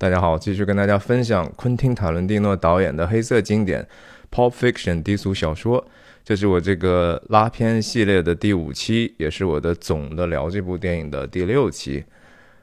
[0.00, 3.86] 大家好，继续跟大家分享昆汀·塔伦蒂诺导演的黑色经典
[4.34, 5.86] 《Pulp Fiction》低俗小说。
[6.24, 12.02] 这是我这个拉片系列的第五期，也是我的总的聊这部电影的第六期。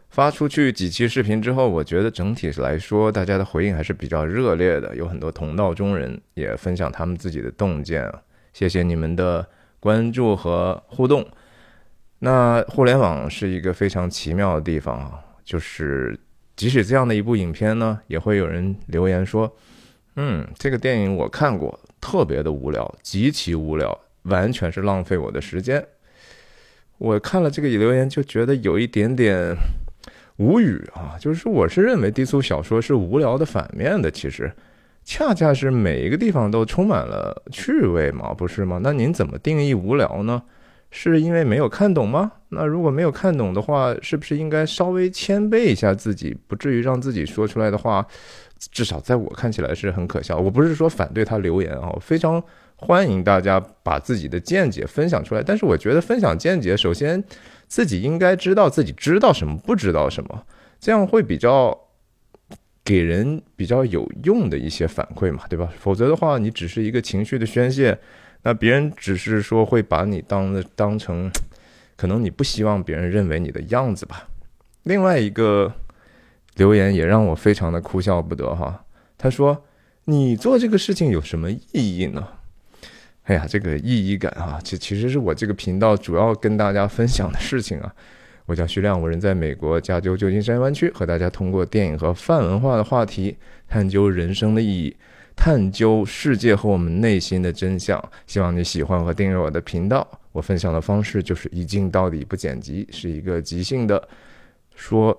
[0.10, 8.12] 发出去几期视频之后，我觉得整体来说，大家的回应还是比较热烈的，有很多同道中人也分享他们自己的洞见。
[8.52, 9.48] 谢谢你们的
[9.80, 11.24] 关注和互动。
[12.18, 16.20] 那互联网是一个非常奇妙的地方啊，就是。
[16.58, 19.56] 即使这样的一部影片呢，也会有人留言说
[20.18, 25.86] ：“嗯，这个电影我看过，特别的无聊，极其无聊，完全是浪费我的时间。”
[26.98, 29.56] 我看了这个留言就觉得有一点点
[30.38, 31.16] 无语啊！
[31.20, 34.52] 就是说，我是认为低俗小说是无聊的反面的，其实
[35.06, 38.80] 恰恰是每一个地方都充满了趣味嘛，不是吗？
[38.82, 40.42] 那您怎么定义无聊呢？
[40.90, 42.32] 是因为没有看懂吗？
[42.50, 48.08] 那如果没有看懂的话，是不是应该稍微谦卑一下自己，不至于让自己说出来的话，
[48.72, 50.38] 至少在我看起来是很可笑。
[50.38, 52.42] 我不是说反对他留言啊，非常
[52.78, 55.44] 欢迎大家把自己的见解分享出来。
[55.44, 57.22] 但是我觉得分享见解，首先
[57.68, 60.46] 自己应该知道自己知道什么，不知道什么，
[60.80, 61.78] 这样会比较
[62.86, 65.70] 给人比较有用的一些反馈嘛，对吧？
[65.78, 68.00] 否则的话，你只是一个情绪的宣泄。
[68.48, 71.30] 那别人只是说会把你当的当成，
[71.98, 74.30] 可能你不希望别人认为你的样子吧。
[74.84, 75.74] 另外一个
[76.56, 78.86] 留言也让我非常的哭笑不得哈，
[79.18, 79.66] 他说
[80.08, 82.26] ：“你做这个事情有什么意义呢？”
[83.28, 87.94] 哎呀，这个意义感啊，其其实是我这个频道主要跟大家分享的事情啊。
[88.46, 93.36] 我叫徐亮，我人在美国加州旧金山湾区，和大家通过电影和泛文化的话题，
[93.68, 94.96] 探究人生的意义。
[95.38, 100.06] 探究世界和我们内心的真相，希望你喜欢和订阅我的频道。
[100.34, 104.10] 我分享的方式就是一镜到底不剪辑，是一个即兴的
[104.76, 105.16] 说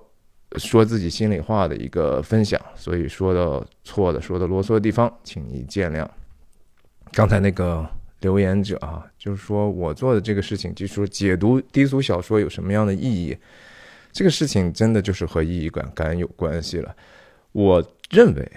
[0.57, 6.07] 说自己心里话的一个分享，所以说的错的、说的啰嗦的地方，请你见谅。
[7.13, 13.35] 刚才那个留言者啊，就是说我做的这个事情，就是解读低俗小说有什么样的意义，
[14.11, 16.95] 这个事情真的就是和意义感感有关系了。
[17.53, 18.51] 我认为。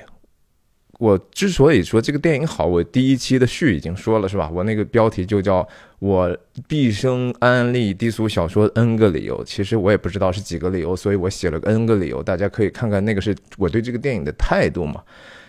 [1.02, 4.48] 我之所以说这个电影好，我第一期的序已经说了，是吧？
[4.54, 5.66] 我那个标题就叫
[5.98, 15.02] 我毕生安利低俗小说 N 个理由，其实我也不知道是几个理由，所以我写了个 N 个理由，大家可以看看那个是我对这个电影的态度嘛。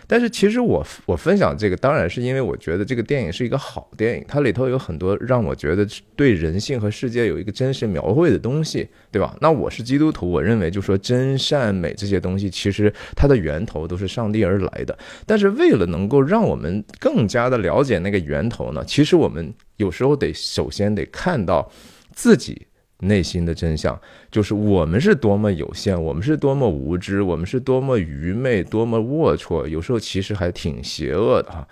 [0.06, 9.36] 但是其实我我分享这个，当然是因为我觉得这个电影是一个好电影，它里头有很多让我觉得对人性和世界有一个真实描绘的东西，对吧？
[9.40, 14.96] 那我是基督徒，我认为就说真善美这些东西，其实它的源头都是上帝而来的。
[15.26, 21.70] 但是为了能够让我们更加的了解那个源头呢，其实我们有时候得首先得看到
[22.12, 22.66] 自己。
[23.04, 23.98] 内心的真相
[24.30, 31.66] 就是我们是多么有限，我们是多么无知，我们是多么愚昧，多么龌龊，有时候其实还挺邪恶的哈。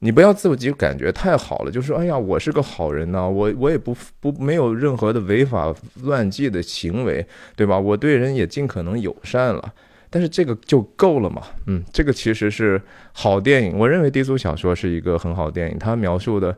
[0.00, 7.76] 你不要自己感觉太好了，就说哎呀，我是个好人呐，我我也不不没有任何的违法乱纪的行为，对吧？
[7.76, 9.74] 我对人也尽可能友善了，
[10.08, 11.42] 但是这个就够了嘛？
[11.66, 12.80] 嗯，这个其实是
[13.12, 13.76] 好电影。
[13.76, 16.56] 我认为低俗小说是一个很好电影，它描述的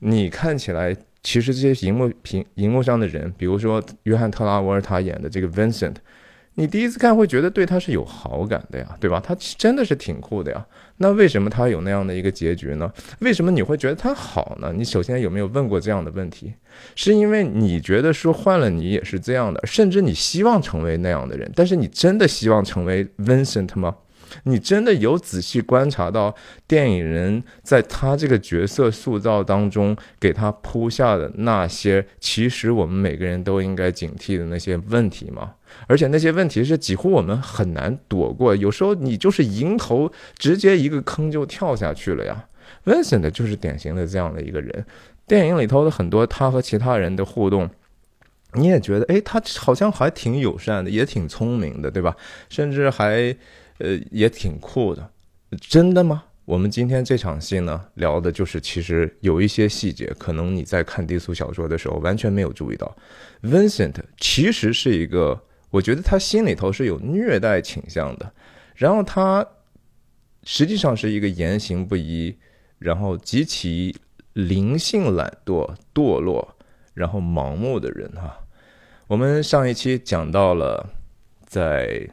[0.00, 0.96] 你看起来。
[1.22, 5.96] 其实这些荧幕屏荧幕上的人，比如说约翰特拉沃尔塔演的这个 Vincent，
[6.54, 9.20] 你第一次看会觉得对他是有好感的呀，对吧？
[9.20, 10.66] 他真的是挺酷的呀。
[10.96, 12.90] 那为什么他有那样的一个结局呢？
[13.18, 14.72] 为什么你会觉得他好呢？
[14.74, 16.54] 你首先有没有问过这样的问题？
[16.96, 23.94] 是因为你觉得说换了你也是这样的，甚至你希望成为那样的人，但是你真的希望成为 Vincent 吗？
[24.44, 26.34] 你真的有仔细观察到
[26.66, 35.54] 电影人在他这个角色塑造当中给他铺下的那些，其实我们每个人都应该警惕的那些问题吗？
[35.86, 42.46] 而且那些问题是几乎我们很难躲过，有时候你就是迎头直接一个坑就跳下去了呀。
[42.84, 44.84] Vincent 就是典型的这样的一个人，
[45.26, 47.68] 电影里头的很多他和其他人的互动，
[48.54, 52.16] 你也觉得，哎，他好像还挺友善的，也挺聪明的，对吧？
[52.48, 53.36] 甚至还。
[53.80, 55.10] 呃，也挺酷的，
[55.58, 56.24] 真的吗？
[56.44, 62.94] 我们今天这场戏呢，聊的就是其实有一些细节，可能你在看低俗小说的时候完全没有注意到。
[63.42, 65.40] Vincent 其实是一个，
[65.70, 68.32] 我觉得他心里头是有虐待倾向的，
[68.74, 69.46] 然后他
[70.42, 72.36] 实际上是一个言行不一，
[72.78, 73.96] 然后极其
[74.34, 76.56] 灵性懒惰、堕落，
[76.92, 78.40] 然后盲目的人哈。
[79.06, 80.90] 我们上一期讲到了
[81.46, 82.10] 在。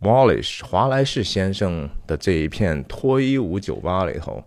[0.00, 4.44] Wallace 华莱士先生的这一片脱衣舞酒吧里头，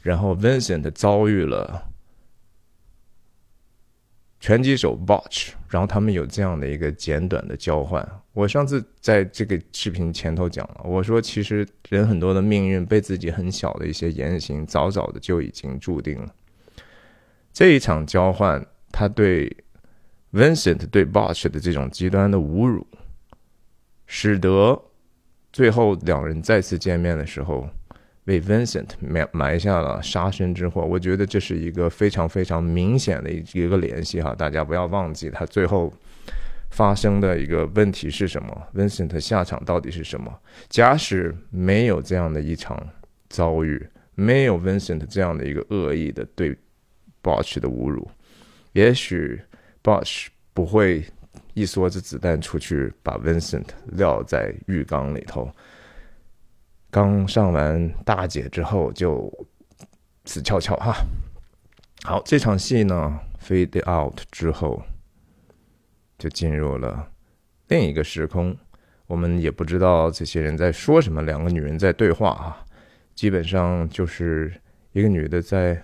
[0.00, 1.90] 然后 Vincent 遭遇了
[4.40, 8.06] 拳击手 Botch，然后他们有这样的一个简短的交换。
[8.32, 16.32] 我上次在这个视频前头讲了，我说其实人很多的命运被自己很小的一些言行早早的就已经注定了。
[17.52, 19.54] 这一场交换，他对
[20.32, 22.86] Vincent 对 Botch 的这种极端的侮辱，
[24.08, 24.82] 使得
[25.52, 27.68] 最后两人再次见面的时候。
[28.24, 35.90] 为 Vincent 埋埋下了杀身之祸，我觉得这是一个非常非常明显的一一个联系哈，大家不要忘记他最后
[36.68, 40.30] 发生的一个问题是什么，Vincent 下场到底是什么？
[40.68, 42.78] 假使没有这样的一场
[43.30, 43.82] 遭遇，
[44.14, 46.54] 没有 Vincent 这样的一个恶意的对
[47.22, 48.06] Botch 的侮辱，
[48.72, 49.40] 也许
[49.82, 51.02] Botch 不会
[51.58, 55.50] 一梭子子弹出去把 Vincent 撂在浴缸里头。
[56.90, 59.32] 刚上完大姐之后就
[60.24, 60.94] 死翘翘哈。
[62.04, 64.80] 好，这场戏呢，fade out 之后
[66.16, 67.10] 就进入了
[67.66, 68.56] 另一个时空。
[69.06, 72.64] 我们也不知道这些人在说什么，两个女人在对话啊，
[73.14, 74.52] 基本上就是
[74.92, 75.82] 一个女的在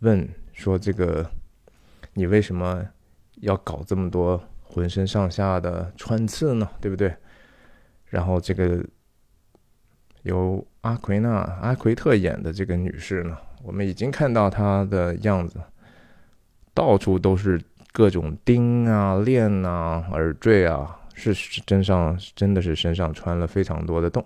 [0.00, 1.30] 问说：“这个
[2.14, 2.84] 你为什么
[3.40, 6.68] 要搞这么多浑身上下的穿刺呢？
[6.80, 7.14] 对不对？”
[8.06, 8.84] 然后这个。
[10.24, 11.30] 由阿奎娜、
[11.62, 15.58] 阿奎特演的这个女士呢，我们已经看到她的样子，
[16.74, 17.58] 到处都是
[17.92, 24.22] 各种钉啊、链啊、耳坠啊，是身上真的是身上穿了非常多的洞。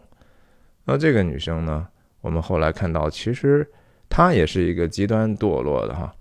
[0.84, 1.86] 那这个女生呢，
[2.22, 3.64] 我们后来看到，其实
[4.08, 6.12] 她也是一个极端堕落的哈。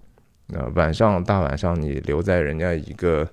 [0.52, 3.28] 那晚上大晚上，你留在人家一个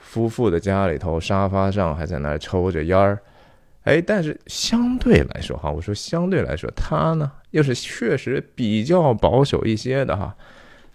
[0.00, 3.18] 夫妇的家里头沙发上，还在那抽着烟儿。
[3.82, 10.34] 哎，但是相对来说哈，我说相对来说，他呢又是确实比较保守一些的哈。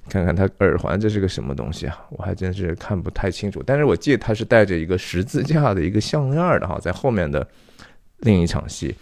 [0.09, 2.05] 看看他耳环，这是个什么东西啊？
[2.09, 3.61] 我还真是看不太清楚。
[3.65, 7.47] 但是我记得他是带着一个十字架的一个项链的哈，在后面的
[8.17, 8.93] 另一场戏，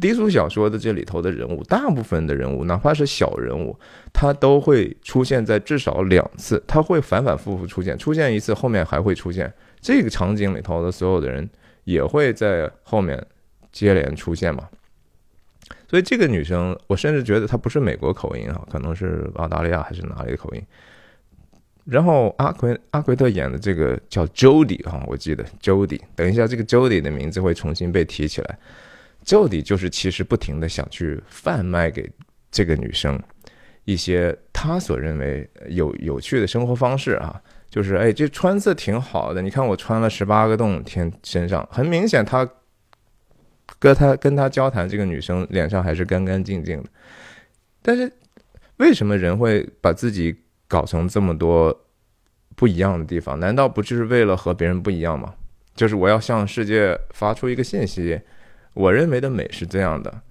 [0.00, 3.78] 低俗小说的这里头的人物，大部分的人物，哪怕是小人物，
[4.12, 11.48] 他都会出现在至少两次，他会反反复复出现，出现一次后面还会出现这个场景里头的所有的人。
[11.86, 13.24] 也会在后面
[13.70, 14.68] 接连出现嘛，
[15.88, 20.60] 所以这个女生，我甚至觉得她不是美国口音啊，可能是澳大利亚还是哪里的口音。
[21.84, 28.58] 然后阿奎阿奎特演的这个叫 Jody 哈，我记得 Jody，等一下这个 Jody 的名字会重新被提起来。
[29.26, 32.10] Jody 就是其实不停的想去贩卖给
[32.50, 33.20] 这个女生
[33.84, 37.42] 一些她所认为有有趣的生活方式啊。
[37.68, 39.42] 就是哎，这穿刺挺好的。
[39.42, 42.48] 你看我穿了十八个洞，天身上很明显，他
[43.78, 46.88] 跟他跟他交谈，这个女生脸上还是干干净净的。
[47.82, 48.10] 但是
[48.76, 50.34] 为什么人会把自己
[50.68, 51.76] 搞成这么多
[52.54, 53.38] 不一样的地方？
[53.38, 55.34] 难道不就是为了和别人不一样吗？
[55.74, 58.18] 就是我要向世界发出一个信息，
[58.76, 60.22] 我认为的美是这样的。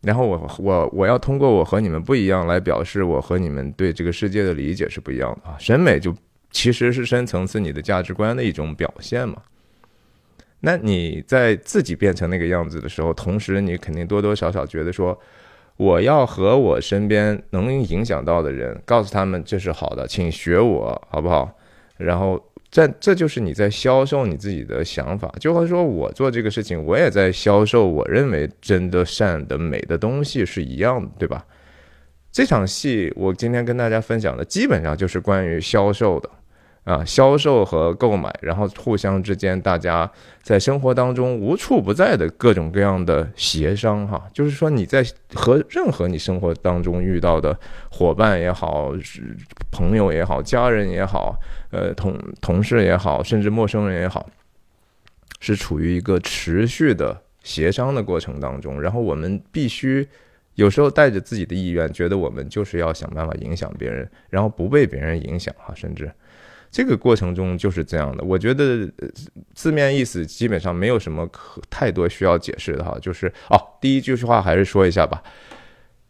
[0.00, 5.56] 然后我我我要通过我和你们不一样来表示我和你们对这个世界的理解是不一样的啊。
[5.58, 6.12] 审美就。
[6.52, 9.36] 其实是深层次你的价值观的一种表现嘛？
[10.58, 15.16] 那你在自己变成那个样子的时候，同时你肯定多多少少觉得说，
[15.76, 21.56] 我要和我身边能影响到的人，告诉他们这是好的，请学我好不好？
[21.98, 31.44] 然后这这就是你在销售你自己的想法，就和说我做这个事情，我也在销售我认为真的善的美的东西是一样的，对吧？
[32.30, 36.30] 这场戏我今天跟大家分享的基本上就是关于销售的。
[36.84, 40.10] 啊，销售和购买，然后互相之间，大家
[40.42, 47.56] 在生活当中无处不在的各种各样的协商，哈，就是说你在和任何你生活当中遇到的
[47.90, 48.92] 伙伴也好，
[49.70, 51.38] 朋友也好，家人也好，
[51.70, 54.28] 呃，同同事也好，甚至陌生人也好，
[55.38, 60.08] 是处于一个持续的协商的过程当中，然后我们必须
[60.54, 66.10] 有时候带着自己的意愿，觉得我们就是要想办法影响别人，然后不被别人影响，哈，甚至。
[66.70, 68.88] 这个过程中就是这样的，我觉得
[69.54, 75.20] 字面意思基本上没有什么可太多需要解释的哈，就是哦，第一句话还是说一下吧。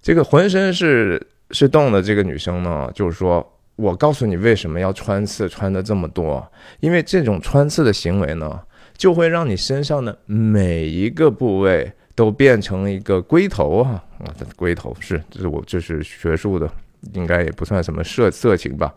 [0.03, 6.47] 这个浑身是是洞的这个女生呢，就是说我告诉你为什么要穿刺穿的这么多，
[6.81, 8.61] 因为这种穿刺的行为呢，
[8.97, 16.71] 就会让你身上的每一个部位都变成一个龟头哈啊，龟头是这是我这是学术的，
[17.15, 18.95] 应该也不算什么色色情吧。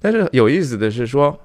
[0.00, 1.38] 但是有意思的是说，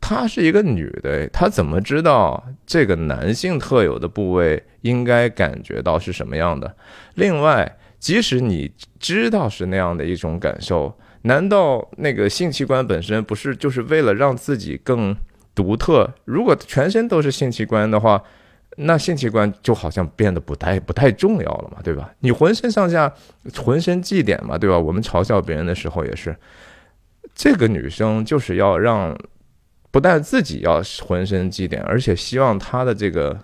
[0.00, 6.74] 她是一个女的，她怎么知道这个男性特有的部位应该感觉到是什么样的？
[7.14, 15.16] 另外，即使你知道是那样的一种感受，难道那个性器官本身不是就是为了让自己更
[15.54, 16.12] 独特？
[16.24, 18.22] 如果全身都是性器官的话，
[18.78, 22.10] 那性器官就好像变得不太不太重要了嘛，对吧？
[22.20, 23.12] 你浑身上下
[23.62, 24.78] 浑身祭点嘛，对吧？
[24.78, 26.34] 我们嘲笑别人的时候也是，
[27.34, 29.16] 这个女生就是要让
[29.90, 33.38] 不但自己要浑身祭奠，而且希望她的这个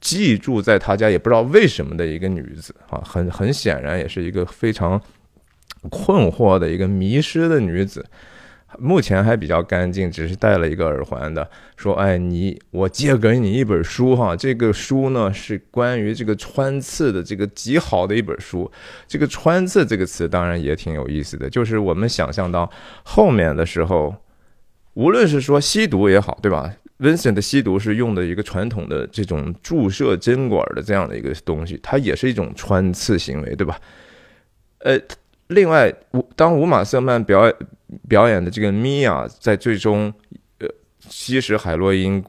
[0.00, 5.00] 记住在她家也不知道为什么的一个女子啊，很很显然也是一个非常。
[5.90, 8.04] 困惑的一个迷失的女子，
[8.78, 11.48] 目前还比较干净，只是戴了一个耳环的。
[11.76, 18.70] 说：“哎，你，我借给你一本书哈，这个书呢是关于这个穿刺的这个极好的一本书。
[19.06, 22.70] 这个穿刺这个词当然也挺有意思的，就是我们想象到
[23.02, 24.14] 后面的时候，
[24.94, 33.80] 无论是说吸毒也好，对吧？Vincent 的吸毒是用的一个传统的这种注射针管的这样的一个东西，它也是一种穿刺行为，对吧？
[34.78, 34.98] 呃。”
[35.48, 35.90] 另外，
[36.36, 37.54] 当五马瑟曼表演
[38.08, 40.12] 表演的这个米娅在最终
[40.58, 40.68] 呃
[41.00, 42.22] 吸食海洛因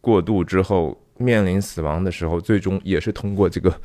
[0.00, 3.80] 过度之后面临死亡的时候，最终也是通过这个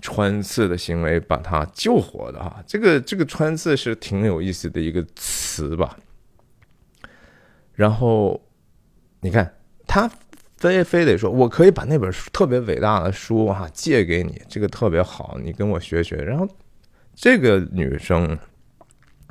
[0.00, 2.62] 穿刺的行为把她救活的哈。
[2.66, 5.96] 这个这个穿刺是挺有意思的一个词吧。
[7.74, 8.40] 然后
[9.20, 9.54] 你看，
[9.86, 10.10] 他
[10.56, 16.16] 非非得说我可以把那本书特别伟大的书哈借给你，这个特别好，你跟我学学。
[16.16, 16.48] 然后。
[17.20, 18.38] 这个女生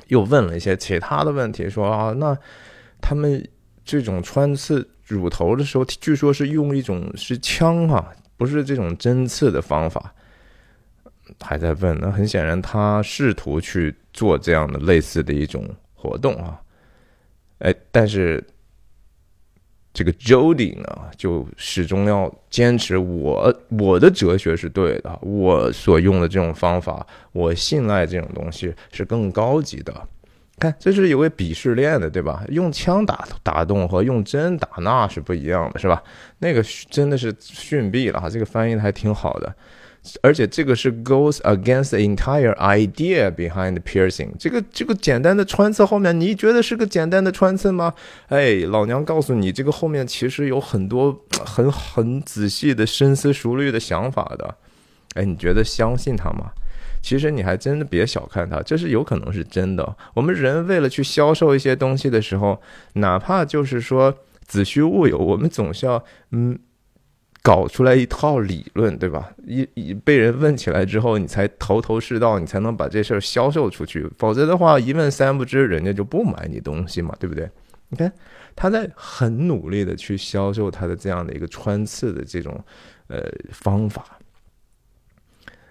[0.08, 2.36] 又问了一些其他的问题，说啊，那
[3.00, 3.42] 他们
[3.84, 10.12] 这种穿刺乳头的时候，据说是用一种是枪啊，不是这种针刺的方法，
[11.40, 11.98] 还在问。
[12.00, 16.60] 那很显然，他试图去做这样的类似的一种活动啊，
[17.60, 18.44] 哎，但是。
[19.98, 20.86] 这个 Jody 呢，
[21.16, 29.92] 就始终要坚持我我的哲学是对的，我所用的这种方法，我信赖这种东西是更高级的。
[30.60, 32.44] 看，这是有个鄙视链的，对吧？
[32.48, 36.00] 用枪打打动和用针打那是不一样的，是吧？
[36.38, 39.52] 那个真的是逊毙了哈，这个翻译的还挺好的。
[40.22, 44.30] 而且这个是 goes against the entire idea behind piercing。
[44.38, 47.92] 这个这个简单的穿刺后面，你觉得是个简单的穿刺吗？
[48.28, 54.54] 哎，老娘告诉你，这个后面其实有很多很很仔细的、深思熟虑的想法的。
[55.14, 56.50] 哎，你觉得相信他吗？
[57.02, 59.96] 其实你还真的别小看他，这是有可能是真的。
[60.14, 62.60] 我们人为了去销售一些东西的时候，
[62.94, 64.14] 哪怕就是说
[64.46, 66.58] 子虚乌有，我们总是要嗯。
[67.48, 69.32] 搞出来一套理论，对吧？
[69.46, 74.06] 一一被人问起来之后，你才头头是道，你才能把这事儿销售出去。
[74.18, 77.50] 否则的话，一问三不知，人家就不买你东西嘛，对不对？
[77.88, 78.12] 你看
[78.54, 82.62] 他在很努力的去销售他的这样的一个穿刺的这种
[83.06, 84.18] 呃方法，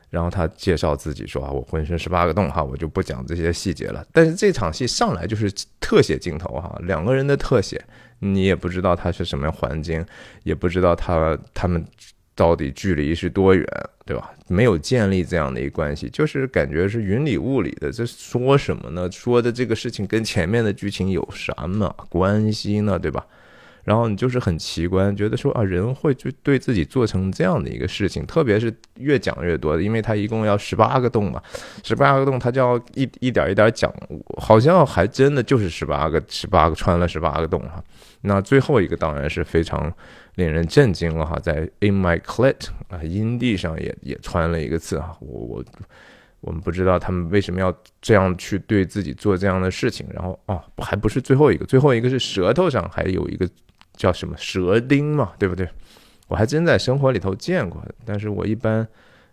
[0.09, 4.03] 然后他介绍自己说啊，我浑身十八个洞哈，我就不讲这些细节了。
[4.11, 7.79] 但是这场戏上来就是特写镜头哈，两个人的特写。
[8.19, 10.05] 你也不知道他是什么样环境，
[10.43, 11.85] 也不知道他他们
[12.35, 13.65] 到底距离是多远，
[14.05, 14.31] 对吧？
[14.47, 17.91] 没有建立这样的一关系，就是感觉是云里雾里的。
[17.91, 19.11] 这说什么呢？
[19.11, 22.97] 说的这个事情跟前面的剧情有什么关系呢？
[22.97, 23.25] 对吧？
[23.87, 31.41] 然后你就是很奇观，觉得说啊，人会就对自己做成这样的一个事情，特别是越讲越多，因为他一共要十八个洞嘛，
[31.85, 33.89] 十八个洞他就要一一点一点讲，
[34.41, 37.81] 好像还真的就是十八个，十八个穿了十八个洞哈。
[38.23, 39.89] 那最后一个当然是非常
[40.35, 45.65] 令人震惊了哈，在 In My Clit 啊阴蒂上也也穿了一个字哈，我我
[46.41, 53.47] 我们不知道他们为什么要这样去对自己做这样的事情，然后哦还不是最后一个，最后一个是舌头上还有一个
[53.97, 55.67] 叫什么舌钉嘛，对不对？
[56.29, 58.87] 我还真在生活里头见过，但是我一般，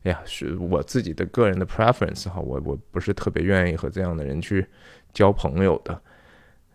[0.05, 4.67] 哎呀，是我自己的个人的 preference 哈，我我不是特别愿意和这样的人去
[5.13, 6.01] 交朋友的。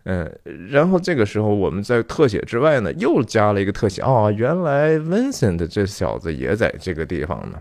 [0.04, 0.30] 嗯，
[0.70, 7.60] 然后这个时候我们在特写之外呢，又加了一个特写哦，原来 Vincent 这小子也在这个地方呢。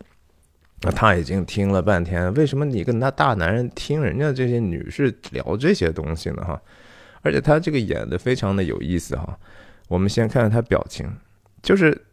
[0.81, 6.43] 那他已经听了半天，为什么你跟他大男人听人家这些女士聊这些东西呢？
[6.43, 6.61] 哈，
[7.21, 9.37] 而且他这个演的非常的有意思哈。
[9.89, 11.05] 我们先看看他表情，
[11.61, 12.05] 就是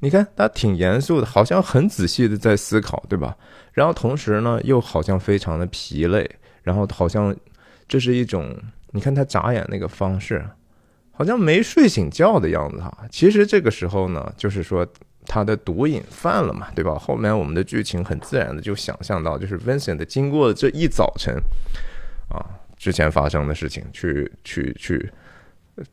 [0.00, 3.36] 你看他挺严肃的，好像很仔细的在思考，对吧？
[3.72, 6.28] 然后同时呢，又好像非常的疲累，
[6.64, 7.32] 然后好像
[7.86, 8.52] 这是一种。
[8.96, 10.48] 你看他眨眼那个方式，
[11.10, 12.96] 好像没睡醒觉的样子哈。
[13.10, 14.86] 其实这个时候呢，就是说
[15.26, 16.94] 他的毒瘾犯了嘛，对吧？
[16.94, 21.34] 后面我们的剧情很自然的就想象到，就是 Vincent 经过这一早晨
[22.30, 22.38] 啊
[22.76, 25.10] 之前发生的事情，去去去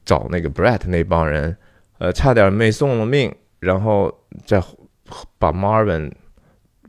[0.06, 1.56] 找那个 Brett 那帮人，
[1.98, 4.14] 呃，差点没送了命，然后
[4.46, 4.62] 在
[5.38, 6.12] 把 Marvin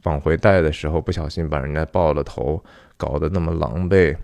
[0.05, 2.63] 往回带的时候，不小心把人家爆了头，
[2.97, 4.17] 搞得那么狼狈。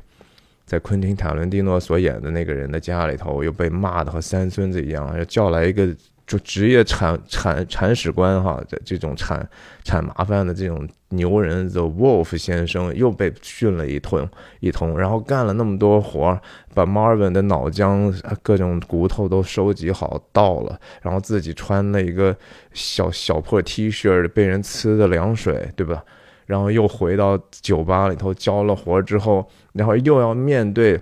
[0.67, 5.89] 在昆汀塔伦蒂诺所演的那个人的家里头，又被骂的和三孙子一样，要叫来一个
[6.29, 9.49] 就职业铲铲铲屎官哈，这这种铲
[9.83, 14.29] 铲麻烦的这种牛人 The Wolf 先生又被训了一通
[14.61, 16.41] 一通，然后干了那么多活儿，
[16.75, 22.37] 把 Marvin 的脑浆各种骨头都收集好倒了，然后自己穿了一个
[22.75, 26.05] 小小破 T 恤，被人呲的凉水，对吧？
[26.45, 31.01] 然后又回到酒吧里头交了活之后，然后又要面对，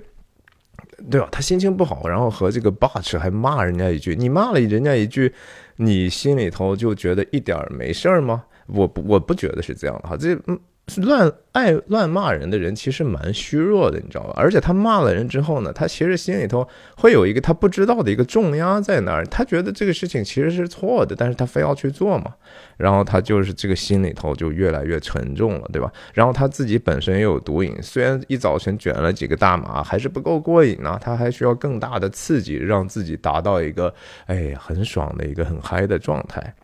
[1.11, 1.29] 对吧？
[1.31, 5.33] 他心情不好，然后和这个 Butch 还骂人家一句，你骂了人家一句，
[5.76, 8.45] 你心里头就觉得一点没事儿吗？
[8.67, 10.59] 我不，我不觉得是这样的哈，这嗯。
[10.99, 14.33] 乱爱乱骂人的人其实蛮虚弱的，你知道吧？
[14.37, 16.66] 而且他骂了人之后呢，他其实心里头
[16.97, 22.33] 会有一个他不知道的一个重压在那儿，他觉得这个事情其实是错的，但是他非要去做嘛，
[22.76, 25.93] 然后他就是这个心里头就越来越沉重了，对吧？
[26.14, 33.93] 然后他自己本身也有毒瘾，虽然一早晨卷了几个大麻还是不够过瘾呢，他还需要更大的刺激，让自己达到一个
[34.26, 36.55] 哎很爽的一个很嗨的状态。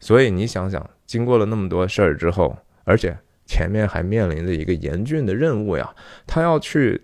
[0.00, 3.16] 所以你想想，经过了那么多事儿之后，而且。
[3.46, 5.94] 前面还面临着一个严峻的任务呀，
[6.26, 7.00] 他要去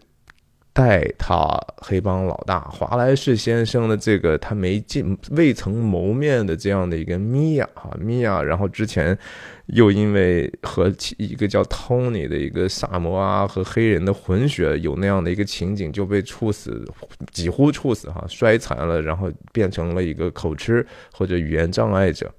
[0.73, 9.19] 带他黑帮老大华莱士先生的这个他没见未曾谋面的这样的一个米娅哈米娅，然后之前
[9.67, 16.85] 又因为和一个叫 Tony 的一个萨摩啊和黑人的混血有那样的一个情景，就被处死，
[17.33, 22.33] 几乎处死哈，摔残了，然后变成了一个口吃或者语言障碍者。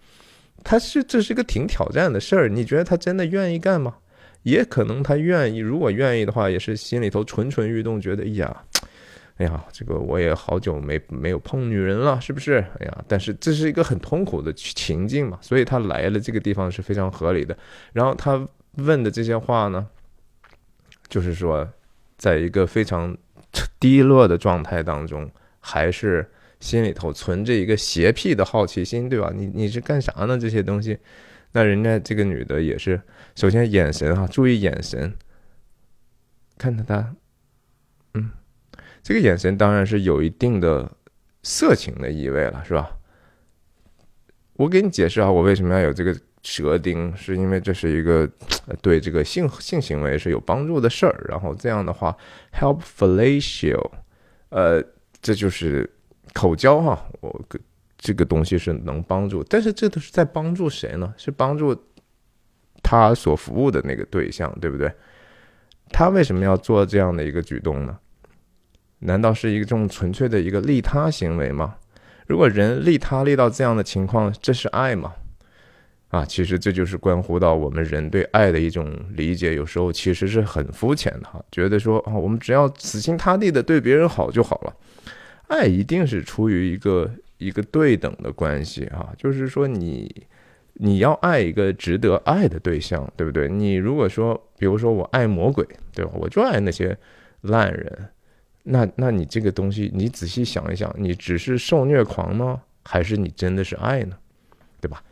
[0.64, 3.96] 他是这是个挺挑战的事儿，你觉得他真的愿意干吗？
[4.44, 8.64] 也可能他愿意，如果愿意的话，也是心里头蠢蠢欲动，觉得哎呀，
[9.38, 12.66] 哎呀，这个我也好久没没有碰女人了，是不是？
[12.80, 17.56] 哎呀，但是这是一个很痛苦的情境嘛，所以他来了这个地方是非常合理的。
[17.94, 18.44] 然后他
[18.78, 19.86] 问的这些话呢，
[21.08, 21.68] 就是说，
[22.18, 23.16] 在一个非常
[23.80, 26.28] 低落的状态当中，还是。
[26.62, 29.34] 心里头存着一个邪僻的好奇心，对吧？
[29.36, 30.38] 你你是干啥呢？
[30.38, 30.98] 这些东西，
[31.52, 33.02] 那人家这个女的也是，
[33.36, 35.12] 首先眼神哈，注意眼神，
[36.60, 37.16] 看着他，
[38.14, 38.30] 嗯，
[39.02, 40.90] 这个眼神当然是有一定的
[41.42, 42.96] 色情的意味了，是吧？
[44.54, 48.30] 我给你解释啊，我为什么要有这个舌钉，是因为这是一个
[48.84, 52.16] 对这个性性行为是有帮助的事儿，然后这样的话
[52.54, 53.92] ，help fellatio，
[54.50, 54.80] 呃，
[55.20, 55.90] 这就是。
[56.34, 57.42] 口交哈，我
[57.98, 61.14] 这个东西是能帮助，但是这都是在帮助谁呢？
[61.18, 61.76] 是帮助
[62.82, 64.92] 他所服务的那个对象，对不对？
[65.90, 68.00] 他为什么要做这样的一个举动呢？
[69.00, 71.76] 难道是一个这种纯粹的一个利他行为吗？
[72.28, 75.14] 如果人利他利到这样的情况，这是爱吗？
[76.10, 84.74] 啊，其实这就是关乎到我们人对爱的一种理解，有时候其实是很肤浅的哈，觉得说啊，我们只要死心塌地的对别人好就好了。
[85.52, 90.10] 爱一定是出于一个一个对等的关系啊，就是说你
[90.76, 93.50] 你要爱一个值得爱的对象，对不对？
[93.50, 96.12] 你如果说，比如说我爱魔鬼，对吧？
[96.14, 96.98] 我就爱那些
[97.42, 98.08] 烂人，
[98.64, 104.18] 那那你这个东西，你仔细想一想，你只是受虐狂呢，还是你真的是爱呢？
[104.80, 105.04] 对吧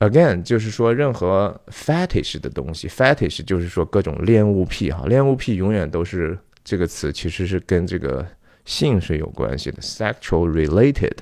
[0.00, 8.26] ？Again，就是说任何 fetish 的东西，fetish 就是说各种恋物癖哈，恋物癖永远都是这个词，其实是跟这个。
[8.66, 11.16] 性是有关系的，sexual related。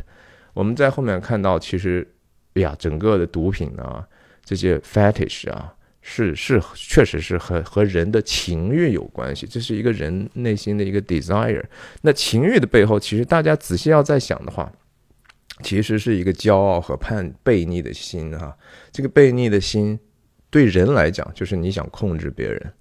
[0.52, 2.04] 我们在后面看到，其实，
[2.54, 4.04] 哎呀，整个的毒品啊，
[4.44, 9.46] 这些 fetish 啊，是是，确实是和和人的情欲有关系。
[9.46, 11.62] 这是一个人内心的一个 desire。
[12.02, 14.72] 那情欲的背后，其实大家仔细要再想的话，
[15.62, 18.56] 其实是一个骄傲和叛悖逆的心啊。
[18.90, 19.98] 这个悖逆的心，
[20.50, 22.72] 对人来讲，就是你想控制别人，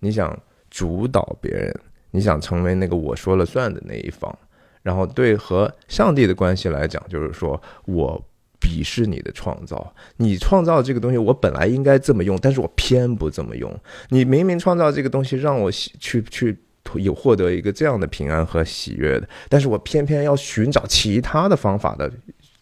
[0.00, 1.80] 你想主导别人。
[2.10, 4.36] 你想成为那个我说了算的那一方，
[4.82, 8.22] 然后对和上帝的关系来讲，就是说我
[8.60, 13.74] 鄙视你的创造，你创造这个东西，我本来应该这么用，但是我偏不这么用。
[14.08, 16.56] 你明明创造这个东西让我去去
[16.94, 22.10] 有获得一个这样的平安和喜悦的，但是我偏偏要寻找其他的方法的。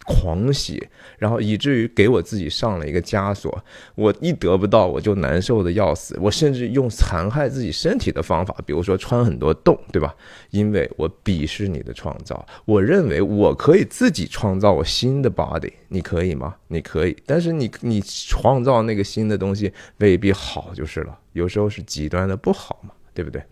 [0.09, 3.63] 狂喜，然后以至于给我自己上了一个枷锁。
[3.95, 6.19] 我一得不到，我就难受的要死。
[6.21, 10.15] 我甚至用残害自己身体的方法，比如说穿很多洞，对吧？
[10.51, 15.73] 因为我鄙视你的创造，我认为我可以自己创造我新的 body。
[15.89, 16.57] 你可以吗？
[16.69, 21.19] 你可以，但是你你创造那个新的东西未必好就是了。
[21.35, 23.43] 有时候是极端的不好嘛，对不对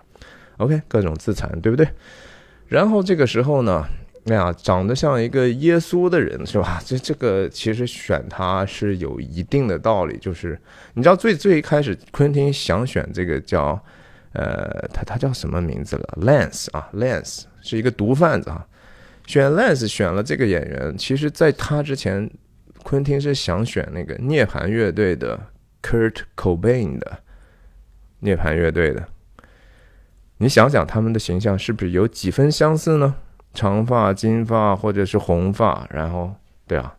[0.57, 1.87] ？OK，各种自残，对不对？
[2.66, 3.85] 然后这个时候呢？
[4.28, 6.82] 那样长得像一个耶稣的人是吧？
[6.84, 10.58] 这这个其实选他是有一定的道理，就是
[10.94, 13.80] 你知道最最开始昆汀想选这个叫
[14.32, 18.66] 呃，他他叫什么名字了？Lance 啊，Lance 是一个毒贩子啊。
[19.26, 22.28] 选 Lance 选了这个演员，其实在他之前，
[22.82, 25.40] 昆汀是想选那个涅槃乐队的
[25.82, 27.18] Kurt Cobain 的
[28.18, 29.06] 涅槃乐队的。
[30.38, 33.14] 你想想他们的形象是不是有几分相似呢？
[33.57, 36.33] 长发、金发或者是红发，然后
[36.69, 36.95] 对啊，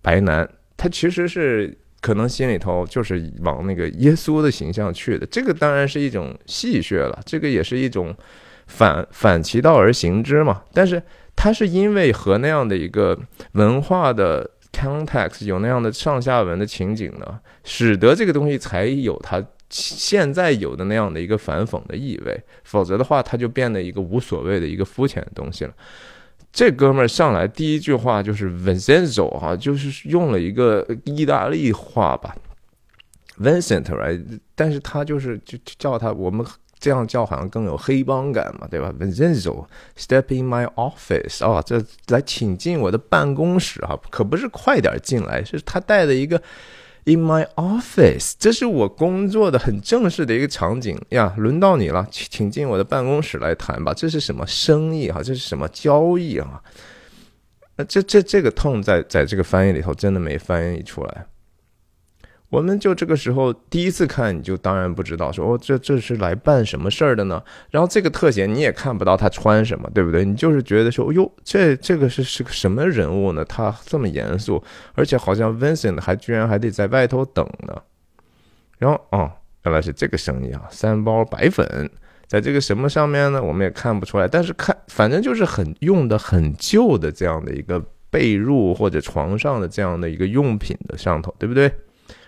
[0.00, 1.76] 白男，他其实是。
[2.04, 8.14] 可能心里头就是往那个耶稣的形象去的，这个当然是一种戏谑了，这个也是一种
[8.66, 10.62] 反 反其道而行之嘛。
[10.74, 11.02] 但是
[11.34, 13.18] 他是因为和那样的一个
[13.52, 25.74] 文化的 context 有那样的上下文的情景呢，使得这个东西才有它现在有的那样的一个反讽的意味，否则的话，它就变得一个无所谓的一个肤浅的东西了。
[26.52, 32.36] 这哥们儿上来第一句话就是 Vincenzo 哈，就是用了一个意大利话吧
[33.40, 34.22] ，Vincent，right？
[34.54, 36.46] 但是他就是就叫他，我们
[36.78, 46.40] 这样叫好像更有黑帮感嘛，对吧？Vincenzo，step in my office，啊，这来请进我的办公室啊，可不是快点进来，是他带的一个。
[47.06, 51.34] In my office，这是我工作的很正式的一个场景呀。
[51.36, 53.92] 轮到你了，请进我的办公室来谈吧。
[53.92, 55.22] 这是什么生意哈？
[55.22, 56.62] 这是什么交易啊？
[57.76, 61.26] 那这这这个痛在在这个翻译里头真的没翻译出来。
[62.54, 67.42] 我们就这个时候第一次看，你就当然不知道说哦，这这是来办什么事儿的呢？
[67.68, 70.24] 然后这个特写你也看不到他穿什么，对不对？
[70.24, 73.44] 你就是觉得说，哟，这这个是是个什么人物呢？
[73.44, 74.62] 他这么严肃，
[74.94, 77.76] 而且好像 Vincent 还居然还得在外头等呢。
[78.78, 79.28] 然后哦，
[79.64, 81.90] 原来是这个生意啊，三包白粉，
[82.28, 83.42] 在这个什么上面呢？
[83.42, 91.68] 我们也看不出来，但是看反正就是很用的很旧的这样的一个被褥或者床上的这样的一个用品的上头，对不对？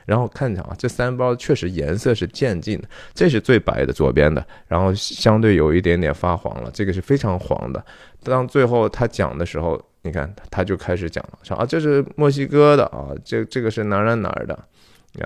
[0.06, 7.84] 然后看着啊，这三包确实颜色是渐进的，这是最白的左边的，然后相对有一点点发黄了，这个是非常黄的。
[8.22, 14.54] 当最后他讲的时候，你看他就开始讲了，说啊，这是墨西哥的啊，这这个是哪哪哪儿的，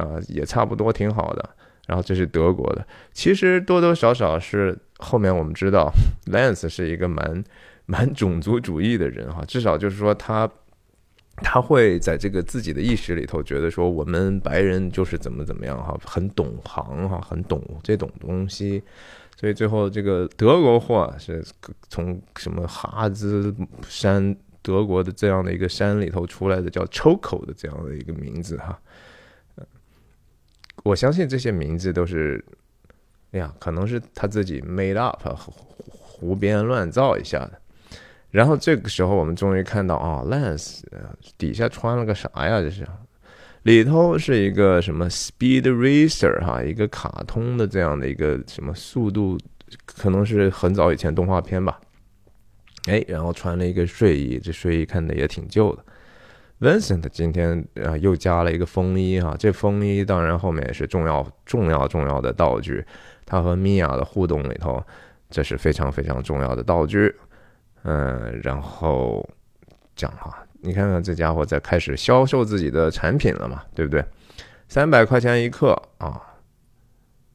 [0.00, 1.50] 啊，也差不多挺好的。
[1.86, 5.92] 然后这是德国的，其实多多少少是后面我们知道
[6.32, 7.44] ，Lance 是一个蛮
[7.84, 10.50] 蛮种族主义的人哈，至少就是说他。
[11.42, 18.82] 他会在这个自己的意识里头觉得说，我们白人就是怎么怎么样哈，很懂行哈，很懂这种东西，
[19.36, 21.44] 所以最后这个德国货是
[21.88, 23.54] 从什么哈兹
[23.88, 28.78] 山德国的这样的一个山里头出来的，叫 Choco 的这样的一个名字哈。
[30.82, 32.42] 我相信这些名字都是，
[33.32, 35.22] 哎呀，可能是他自己 made up
[35.88, 37.59] 胡编乱造一下的。
[38.30, 40.82] 然后这个时候，我们终于看到啊，Lance
[41.36, 42.60] 底下穿了个啥呀？
[42.60, 42.86] 这是
[43.62, 49.36] 里头是一个什么 Speed Racer 哈，一个卡通的这样的一个什么速度，
[49.84, 51.80] 可能是很早以前动画片吧。
[52.86, 55.84] 哎，然后穿了一个睡衣，这睡衣看的也挺旧的。
[56.60, 62.84] Vincent 今天啊又加了一个风衣哈，这风衣当然后面也是重要重要重要的道具。
[63.26, 64.82] 他和米娅的互动里头，
[65.28, 67.14] 这是非常非常重要的道具。
[67.82, 69.28] 嗯，然后
[69.96, 74.04] 讲哈，你看看这家伙在开始销售自己的产品了嘛，对不对？
[74.68, 76.20] 三百块钱一克啊，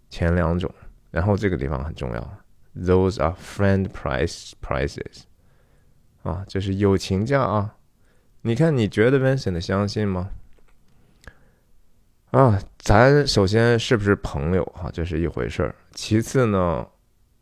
[0.10, 0.72] 前两种。
[1.12, 2.38] 然后这个地方很重要
[2.76, 5.24] ，those are friend price prices，
[6.24, 7.76] 啊，这是友情价啊。
[8.42, 10.32] 你看，你觉得 Vincent 相信吗？
[12.32, 15.74] 啊，咱首先是不是朋友哈，这是一回事儿。
[15.94, 16.86] 其次呢，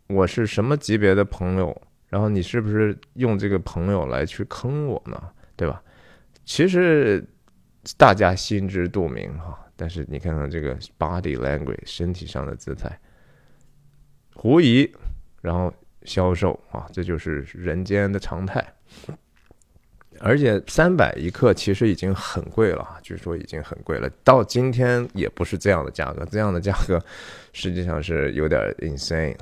[0.05, 1.81] 我是什么级别的朋友？
[2.13, 5.19] 然后你是不是用这个朋友来去坑我呢？
[5.55, 5.81] 对吧？
[6.45, 7.25] 其实
[7.97, 9.57] 大家心知肚明哈。
[9.75, 12.99] 但是你看看这个 body language 身体上的姿态，
[14.35, 14.87] 狐疑，
[15.41, 15.73] 然后
[16.03, 18.63] 销售啊，这就是人间的常态。
[20.19, 24.07] 而且三百一克其实已经很贵了，据说已经很贵了。
[24.23, 27.03] 到今天也不是这样的价格，这样的价格
[27.53, 29.35] 实际上是有点 insane。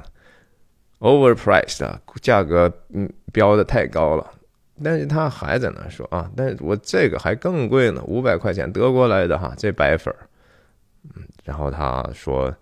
[1.02, 1.84] overpriced，
[2.22, 4.32] 价格嗯标的太高了，
[4.84, 10.20] 但是他还在那说啊，但是我这个还更贵呢，五百块钱德国来的哈，这白粉儿，
[11.16, 12.54] 嗯，然后他说，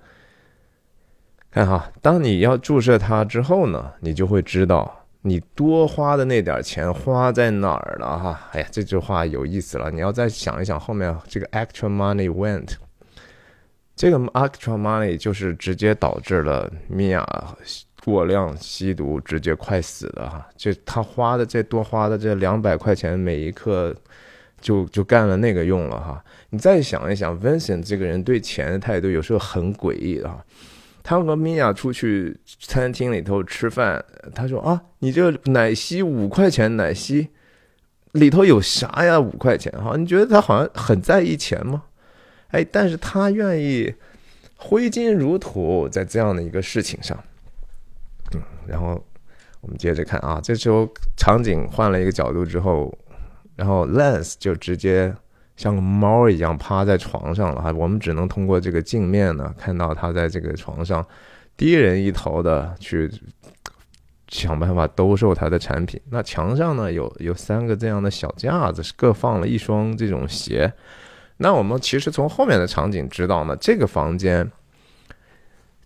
[1.52, 12.72] 看哈，当你要注射它之后呢，你就会知道你多花的那点钱花在哪儿了哈，哎呀，这句话有意思了，你要再想一想后面这个 actual money went，
[13.98, 17.28] 这个 actual money 就是直接导致了米娅。
[18.04, 20.48] 过量吸毒直接快死了哈！
[20.56, 23.96] 就他花的这多花的这两百块钱每一克，
[24.62, 26.24] 就就干了那个用了哈！
[26.50, 30.44] 你再想一想，Vincent 这个人对钱的态度有时候很诡异的哈。
[31.04, 37.30] 他和米娅出去餐厅里头吃饭，他说啊，你这奶昔五块钱，奶昔
[38.14, 39.20] 里头有啥呀？
[39.20, 41.84] 五块钱哈，你觉得他好像很在意钱吗？
[42.50, 43.94] 哎，但是他愿意
[44.56, 47.18] 挥金如土在这样的一个事情上。
[48.70, 49.04] 然后
[49.62, 52.96] 我们接着看啊，这时候场景换了一个角度之后，
[53.56, 55.14] 然后 Lance 就直接。
[55.58, 61.06] 像个猫一样趴在床上了哈，我们只能通过这个镜面呢，看到他在这个床上
[61.58, 63.12] 低人一头的去
[64.30, 66.00] 想办法兜售他的产品。
[66.10, 70.72] 那墙上呢有有三个这样的小架子，各放了一双这种鞋。
[71.36, 74.50] 那我们其实从后面的场景知道呢，这个房间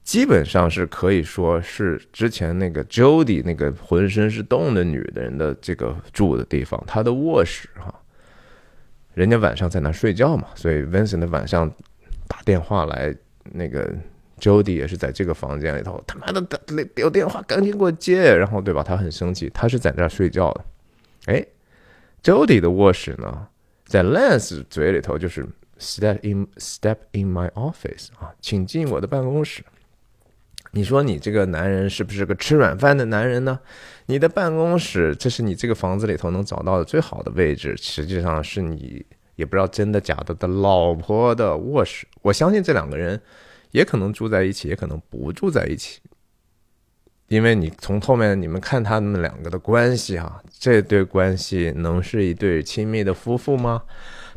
[0.04, 7.94] 基本上是可以说是之前那个 Jody 那个浑身是洞的女人的这个住的地方，她的卧室哈。
[9.14, 11.72] 人家晚上在那睡觉嘛，所以 Vincent 晚上
[12.28, 13.16] 打电话来，
[13.52, 13.94] 那个
[14.40, 16.04] Jody 也是在这个房间里头。
[16.06, 16.60] 他妈的，打
[16.96, 18.36] 有电话，赶紧给我接！
[18.36, 18.84] 然后对吧？
[18.84, 20.66] 他很生气，他是在那睡觉的。
[21.28, 21.46] 哎
[22.24, 23.48] ，Jody 的卧室呢，
[23.86, 25.48] 在 Lance 嘴里头就是
[25.80, 29.64] Step in, Step in my office 啊，请进我的办公室。
[30.76, 33.60] 你说你这个男人是不是个吃软饭的男人呢？
[34.08, 39.06] 你的办公室，这是你这个房子里头能找到的最好的位置，实际上是你
[39.36, 42.08] 也不知道真的假的的老婆的卧室。
[42.24, 43.22] 我相信这两个人
[43.70, 46.02] 也可能住在一起，也可能不住在一起，
[47.28, 53.84] 因为你从后面你们看他们两个的关系哈，这对关系能是一对亲密的夫妇吗？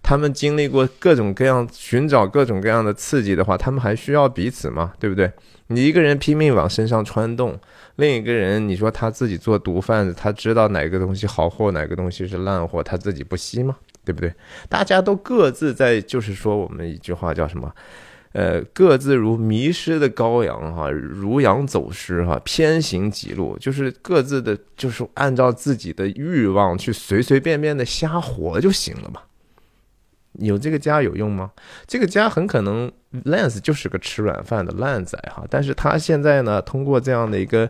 [0.03, 4.93] 他们经历过各种各样寻找各种各样的刺激的话，他们还需要彼此吗？
[5.01, 5.33] 对不对？
[5.69, 7.59] 你一个人拼命往身上穿洞，
[7.97, 13.77] 另一个人你说他自己做毒贩子，他知道哪个东西好货，哪个东西是烂货，他自己不吸吗？
[14.05, 14.33] 对不对？
[14.69, 17.73] 大家都各自在，就是说我们一句话叫什么？
[18.33, 29.23] 呃，各自如迷失的羔羊哈，如羊走失哈，偏行己路，就是各自的，就是按照自己的欲望去随随便便的瞎活就行了嘛。
[30.39, 31.51] 有这个家有用吗？
[31.87, 32.91] 这个家很可能
[33.25, 37.69] Lance 就是个吃软饭的烂仔哈，但是他现在呢，通过这样的一个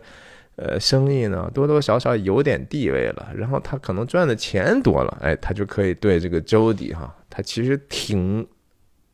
[0.57, 8.47] 呃生意呢，多多少少有点地位了，然后他可能赚的钱多了，哎，他就可以对这个 Jody 哈，他其实挺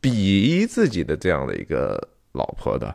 [0.01, 2.95] 鄙夷自己的这样的一个老婆的，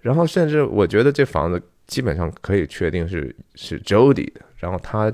[0.00, 5.12] 然后甚至我觉得这房子基本上可以确定是是 Jody 的，然后他。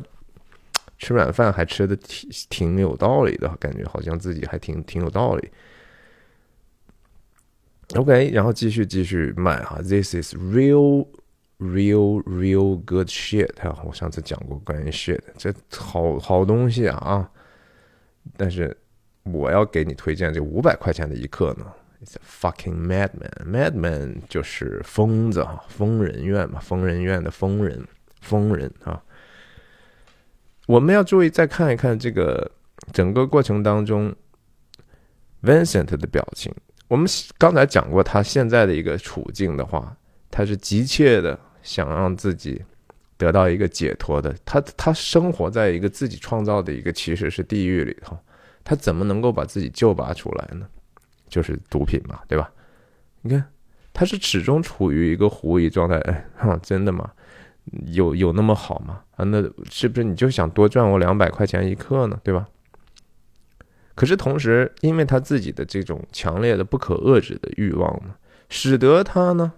[0.98, 5.50] 吃软饭还吃的挺挺有道理的感觉，好像自己还挺挺有道理。
[7.94, 11.06] OK，然后继续继续卖哈，This is real,
[11.58, 13.48] real, real good shit。
[13.84, 17.30] 我上次讲过关于 shit，这好好东西啊！
[18.36, 18.76] 但是
[19.22, 21.64] 我要给你推荐这五百块钱的一课呢
[22.04, 23.30] ，It's a fucking madman。
[23.46, 27.86] madman 就是疯子哈，疯人院嘛，疯人院的疯人，
[28.20, 29.02] 疯人啊。
[30.68, 32.50] 我们要注意再看一看这个
[32.92, 34.14] 整个过程当中
[35.42, 36.54] ，Vincent 的表情。
[36.88, 39.96] 我们刚才讲过他现在的一个处境的话，
[40.30, 42.62] 他是急切的想让自己
[43.16, 44.36] 得到一个解脱的。
[44.44, 48.18] 他他生活在一个自己创造的一个其实是地狱里头，
[48.62, 50.68] 他怎么能够把自己救拔出来呢？
[51.30, 52.52] 就是毒品嘛，对吧？
[53.22, 53.42] 你看，
[53.94, 55.98] 他是始终处于一个狐疑状态。
[56.00, 57.10] 哎，哈，真的吗？
[57.86, 59.00] 有有那么好吗？
[59.16, 62.20] 啊，那是不是你就想多赚我两百块钱一克呢？
[62.22, 62.48] 对吧？
[63.94, 68.14] 可是同时，因为他自己的这种强烈的不可遏制的欲望呢，
[68.48, 69.52] 使得他呢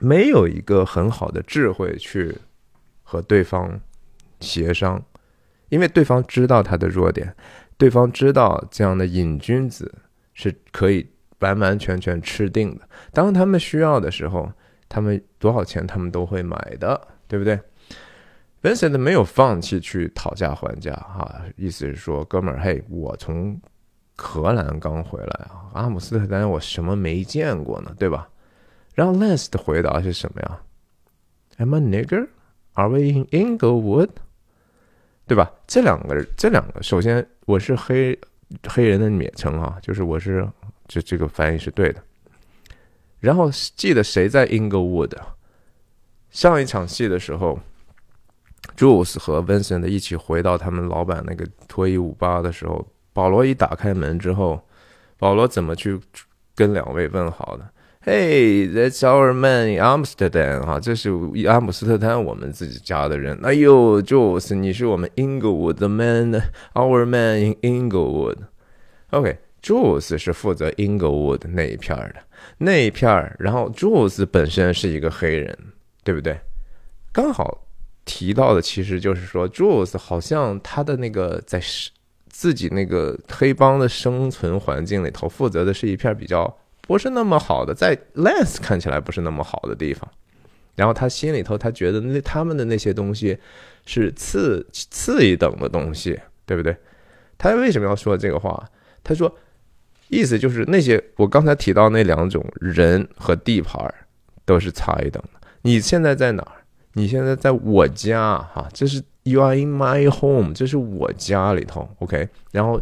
[0.00, 2.36] 没有一个很好的智慧去
[3.02, 3.80] 和对方
[4.40, 5.02] 协商，
[5.70, 7.34] 因为对方知道他的弱点，
[7.76, 9.94] 对方知道这样的瘾君子
[10.34, 12.88] 是可以完完全全吃定的。
[13.12, 14.52] 当他们需要的时候。
[14.88, 17.58] 他们多少钱，他们都会买的，对不对
[18.62, 23.60] ？Vincent 没有放弃去讨价还价，哈，意思是说，哥们儿，嘿，我从
[24.16, 28.28] 荷兰刚回来啊，阿姆斯特丹我什么没见过呢，对吧？
[28.94, 30.60] 然后 Les 的回答是什么呀
[31.58, 32.28] ？I'm a nigger?
[32.72, 34.10] Are we in Englewood?
[35.26, 35.52] 对吧？
[35.66, 38.18] 这两个，这两个，首先我是黑
[38.66, 40.48] 黑人的蔑称啊，就是我是，
[40.88, 42.02] 这这个翻译是对的。
[43.20, 45.12] 然后记得谁在 Inglewood？
[46.30, 47.58] 上一场戏的时候
[48.76, 54.60] ，Jules 和 Vincent 一起回到他们老板那个脱衣舞吧的时候，保罗一打开门之后，
[55.18, 55.98] 保罗怎么去
[56.54, 57.70] 跟两位问好的
[58.04, 61.10] ？Hey, that's our man in Amsterdam 啊，这是
[61.46, 63.38] 阿姆斯特丹我们自己家的人。
[63.42, 68.36] 哎呦，Jules，你是我们 Inglewood 的 man，our man in Inglewood。
[69.10, 72.16] OK，Jules 是负责 Inglewood 那一片的
[72.58, 75.58] 那一片，然后 Jules 本身是一个黑人，
[76.04, 76.38] 对不对？
[77.12, 77.66] 刚好
[78.04, 81.60] 提到的其实就是说，Jules 好像他的那个在
[82.28, 90.08] 自己那个黑帮的生存环境里头，负责的是一片比较不是那么好的，在 Lance 看起来不是那么好的地方。
[90.76, 93.36] 然后他心里头，他觉得那他们的那些东西
[93.84, 96.76] 是次次一等的东西，对不对？
[97.36, 98.64] 他为什么要说这个话？
[99.02, 99.34] 他说，
[100.08, 103.92] 意思就是那些我刚才提到那两种人和地盘
[104.44, 105.40] 都是差一等的。
[105.62, 106.52] 你现在在哪儿？
[106.94, 112.28] 你现在在我家，哈，这是 You are in my home，这是我家里头，OK。
[112.50, 112.80] 然后，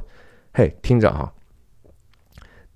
[0.52, 1.32] 嘿，听着哈，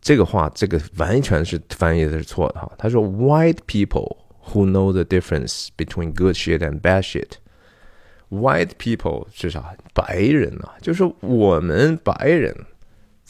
[0.01, 2.71] 这个话这个完全是翻译的是错的哈。
[2.77, 4.17] 他说，White people。
[4.53, 7.35] Who know the difference between good shit and bad shit?
[8.31, 9.77] White people 是啥？
[9.95, 12.57] 白人呐，就是我们白人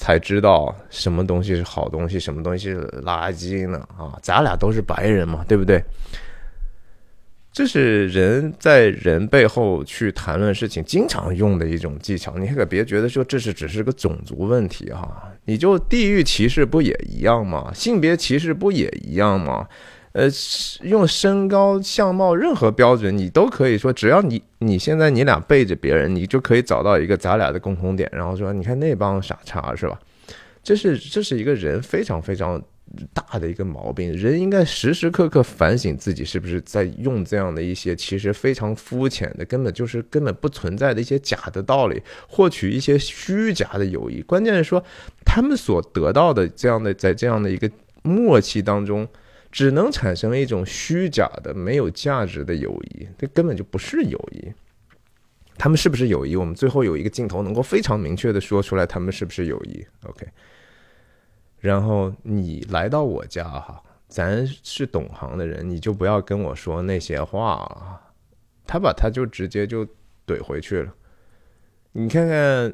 [0.01, 3.87] 才知道什么东西是好东西，什么东西是垃圾呢？
[3.99, 5.85] 啊，咱俩都是白人嘛，对不对？
[7.53, 12.39] 这是人在人背后去谈论事情经常用的一种技巧。
[12.39, 17.71] 你可别觉得说这是只是个种族问题哈，你就地域歧视不也一样吗？
[17.75, 19.69] 性别歧视不也一样吗？
[20.13, 20.29] 呃，
[20.83, 29.97] 用身高、相貌任何标准，你都可以说，只要你你现在你俩背着别人，你就可以找到一个咱俩的共同点，然后说，你看那帮傻叉是吧？
[30.65, 32.61] 这是这是一个人非常非常
[33.15, 44.21] 大的一个毛病，人应该时时刻刻反省自己是不是在用这样的一些其实非常肤浅的，根本就是根本不存在的一些假的道理，获取一些虚假的友谊。
[44.23, 44.83] 关键是说，
[45.25, 47.71] 他们所得到的这样的在这样的一个
[48.03, 49.07] 默契当中。
[49.51, 54.53] 只能产生一种虚假的、没有价值的友谊，这根本就不是友谊。
[55.59, 56.37] 他们是不是友谊？
[56.37, 60.27] 我们最后有一个镜头能够非常明确的说出来，他们是不是友谊？OK。
[61.59, 68.01] 然后你来到我家哈，咱是懂行的人，你就不要跟我说那些话了。
[68.67, 69.85] 他把他就直接就
[70.27, 70.95] 怼回去了。
[71.93, 72.73] 你看看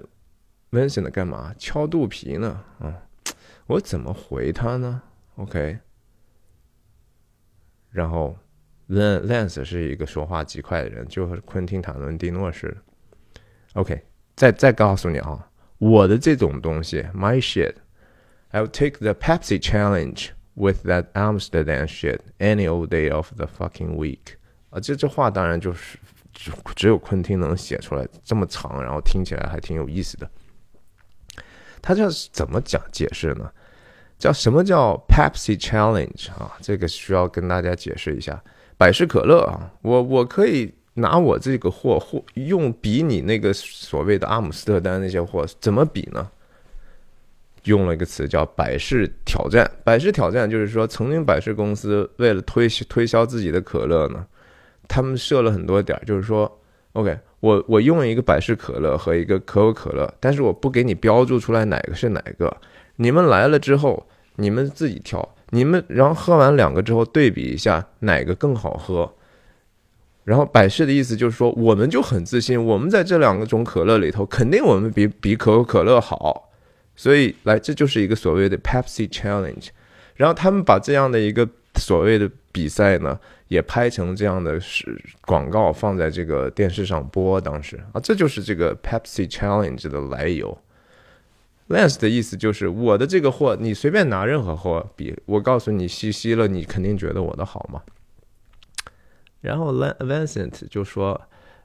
[0.70, 1.52] Vincent 干嘛？
[1.58, 2.62] 敲肚皮呢？
[2.78, 3.02] 啊，
[3.66, 5.02] 我怎么回他呢
[5.36, 5.78] ？OK。
[7.96, 8.36] 然后
[8.90, 12.76] ，Lance 是一个说话极快的人，就和昆汀·塔伦蒂诺似的。
[13.72, 13.98] OK，
[14.34, 23.96] 再再告诉你啊，我的这种东西，My shit，I'll take the Pepsi challenge with that Amsterdam shit any old day of the fucking
[23.96, 24.34] week。
[24.68, 25.98] 啊，这这话当然就是
[26.34, 30.30] 只只有昆汀能写出来这么长，然后听起来还挺有意思的。
[31.80, 33.50] 他这是怎么讲解释呢？
[34.18, 36.56] 叫什么叫 Pepsi Challenge 啊？
[36.60, 38.42] 这个需要跟大家解释一下。
[38.78, 46.30] 百事可乐啊，我我可以拿我这个货货用比你那个所谓的阿姆斯特丹那些货怎么比呢？
[47.64, 49.70] 用了一个词叫百事挑战。
[49.82, 54.24] 百事挑战就是说，曾经百事公司为了推推销自己的可乐呢，
[54.86, 56.60] 他们设了很多点，就是说
[56.92, 62.56] ，OK，我我用一个百事可乐和一个可口可乐，但是我不给你标注出来哪个是哪个。
[62.96, 64.06] 你们来了之后，
[64.36, 65.34] 你们自己挑。
[65.50, 69.14] 你们然后喝完两个之后，对比一下哪个更好喝。
[70.24, 76.50] 然后百事的意思就是说，我们就很自信，我们在这两个种可乐里头，肯定我们比比可口可乐好。
[76.96, 79.68] 所以来，这就是一个所谓的 Pepsi Challenge。
[80.16, 87.40] 然后他们把这样的一个所谓的比赛呢，也拍成这样的是广告，放在这个电视上播。
[87.40, 90.58] 当时啊，这就是这个 Pepsi Challenge 的来由。
[91.68, 97.82] Lance 的意思就是，我的这个货，你随便拿任何货比，我告诉你，吸吸了，你肯定觉得我的好嘛。
[99.40, 101.20] 然后 Vincent 就说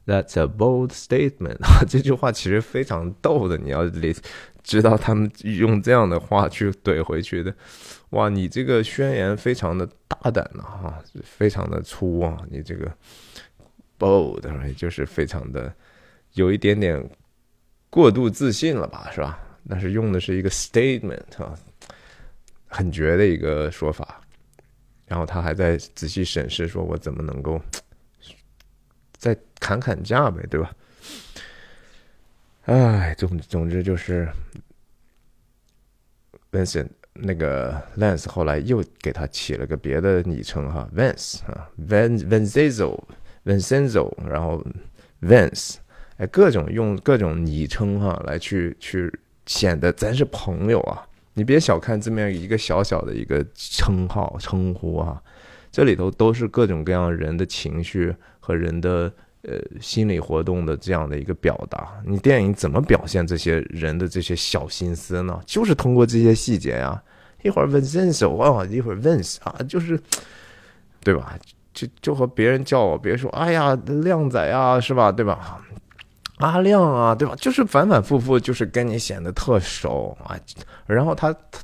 [0.08, 1.84] ，That's a bold statement 啊。
[1.88, 4.16] 这句话其实非常逗的，你要理
[4.64, 7.54] 知道他们用这样的话去怼回去的。
[8.12, 12.92] 哇，你这个宣言非常的大胆呐，哈，非常的粗啊，你这个
[14.00, 15.72] bold 就是非常的
[16.34, 17.08] 有一点点
[17.90, 19.40] 过度自信了吧，是吧？
[19.70, 21.58] 但是用的是一个 statement 啊，
[22.68, 24.22] 很绝的一个说法。
[25.08, 27.62] 然后他还在仔细审视，说我怎么能够
[29.18, 30.74] 再砍砍价呗，对吧？
[32.64, 34.30] 哎，总总之就是
[36.52, 44.66] Vincent 那个 Lance 后来又给他起了个别的昵称哈，Vance 啊，Van Vancenzo，Vancenzo，然后
[45.22, 45.76] Vance，
[46.18, 49.14] 哎，各种用各种昵称哈来去去。
[49.46, 51.06] 显得咱是朋友啊！
[51.34, 55.22] 你别小看这么一个小小的一个称号称呼啊，
[55.72, 59.12] 这里头都是各种各样人的情绪和人的
[59.44, 61.90] 呃心理活动的这样的一个表达。
[62.06, 65.40] 你电影怎么表现这些人的这些小心思呢？
[65.46, 67.02] 就是通过这些细节呀。
[67.44, 70.00] 一会儿问 Vince 哦，一会儿 Vince 啊，就是，
[71.04, 71.36] 对吧？
[71.74, 75.12] 就就和别人叫我，别说哎呀，靓仔啊，是吧？
[75.12, 75.60] 对吧？
[76.42, 77.36] 阿亮啊，对吧？
[77.40, 80.36] 就是反反复复，就是跟你显得特熟啊。
[80.88, 81.60] 然后他他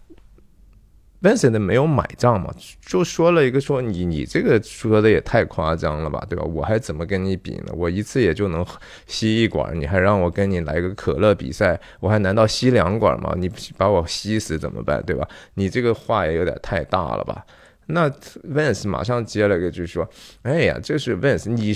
[1.20, 6.46] Vincent 没有买账嘛，就说了一个说你你这个说的也太夸张了吧，对吧？
[6.46, 7.74] 我还怎么跟你比呢？
[7.76, 8.64] 我一次也就能
[9.08, 13.34] 吸一管，你还让我跟你来个可乐比赛，我还难道吸两管吗？
[13.36, 15.28] 你把我吸死怎么办，对吧？
[15.56, 17.44] 你这个话也有点太大了吧？
[17.88, 20.08] 那 Vance 马上接了个句说
[20.44, 21.76] ：“哎呀，这是 Vance，你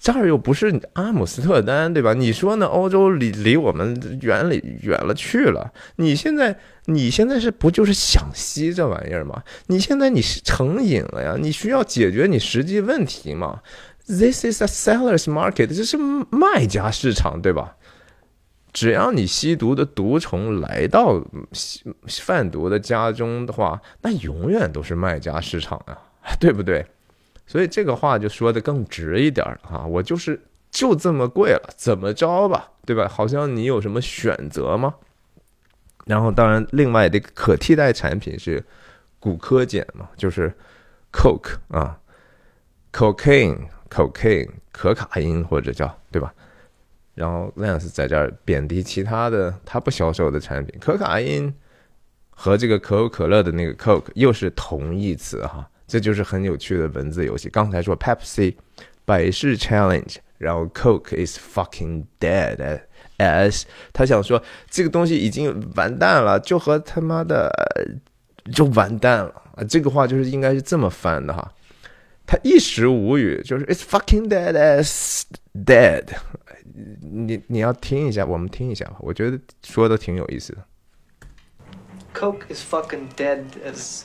[0.00, 2.14] 这儿又不是阿姆斯特丹，对吧？
[2.14, 2.66] 你说呢？
[2.66, 5.72] 欧洲离离我们远里远了去了。
[5.96, 9.42] 你现在你现在是不就是想吸这玩意儿吗？
[9.66, 11.36] 你现在你是成瘾了呀？
[11.38, 13.60] 你需要解决你实际问题嘛
[14.06, 17.76] ？This is a seller's market，这是卖家市场，对吧？”
[18.72, 21.22] 只要你吸毒的毒虫来到
[22.08, 25.98] 贩毒的家中的话，那永远都是卖家市场啊，
[26.40, 26.86] 对不对？
[27.46, 33.06] 所以这个话就说的更直一点啊，我就是就这么贵了，怎么着吧，对吧？
[33.06, 34.94] 好像你有什么选择吗？
[36.06, 38.64] 然后当然，另外的可替代产品是
[39.20, 40.52] 骨科碱嘛，就是
[41.12, 41.98] coke 啊
[42.92, 46.32] ，cocaine，cocaine，可卡因或者叫对吧？
[47.14, 51.52] 然后 Lance 在这儿贬低其他的他不销售的产品，可卡因
[52.30, 57.48] 和这个可口可乐的那个 Coke 又是同义词哈，这就是很有趣的文字游戏。
[57.50, 58.54] 刚才说 Pepsi
[59.04, 67.50] 百事 Challenge，然后 Coke is fucking dead，as 他想说这个东西已经完蛋了，就和他妈的
[68.52, 69.62] 就完蛋了啊！
[69.64, 71.52] 这个话就是应该是这么翻的哈，
[72.26, 76.04] 他一时无语，就是 it's fucking dead as dead。
[77.00, 78.96] 你你要听一下，我们听一下吧。
[79.00, 80.64] 我觉得说的挺有意思的。
[82.14, 84.02] Coke is fucking dead as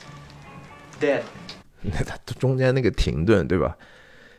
[1.00, 1.22] dead。
[1.82, 3.76] 那他中间那个停顿，对吧？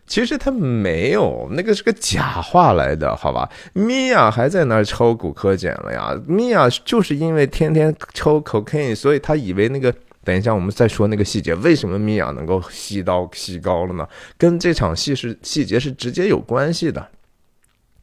[0.06, 3.50] 其实他没有，那个是个假话来的，好吧？
[3.74, 6.20] 米娅还在那儿抽骨科碱了呀。
[6.28, 9.94] 米娅就是因为天天抽 cocaine，所以他以为那个。
[10.22, 14.08] 等一下，我们再说那个细节，为什么米娅能够吸到吸高了呢？
[14.38, 17.08] 跟这场戏是细节是直接有关系的。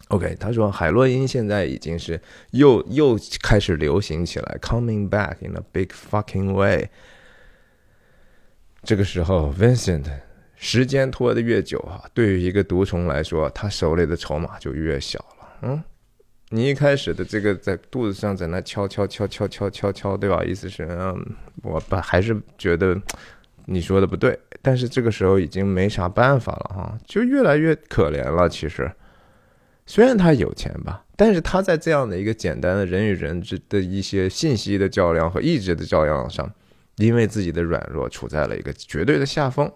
[0.08, 2.20] OK，他说海洛因现在已经是
[2.52, 6.88] 又又开始流行起来，coming back in a big fucking way。
[8.84, 10.04] 这个时候，Vincent，
[10.54, 15.58] 时间拖得越久啊，对于一个毒虫来说，他手里的筹码就越小了。
[15.62, 15.82] 嗯，
[16.50, 20.44] 你一开始的这个在肚子上在那敲敲敲敲敲敲敲，对吧？
[20.44, 21.20] 意思是，嗯，
[21.64, 22.96] 我不还是觉得
[23.64, 28.88] 你说的不对，但是这个时候已经没啥办法了哈，就越来越可怜了，其实。
[29.86, 36.50] 虽然他有钱吧，但是他在这样的一个简单的人与人之的一些信息的较量和意志的较量上，
[36.96, 39.70] 因为自己的软弱处在了一个绝对的下风，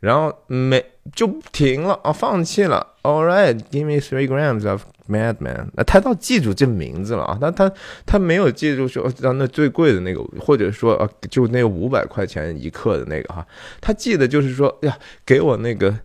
[0.00, 0.84] 然后没
[1.14, 2.94] 就停了啊，放弃了。
[3.02, 5.68] All right, give me three grams of madman。
[5.74, 7.72] 那他倒记住这名字了啊，他他
[8.04, 13.46] 他没有记住说让那最贵的那个，或者说啊，就那五百块钱一克的那个哈，
[13.80, 15.96] 他记得就是说呀，给我那个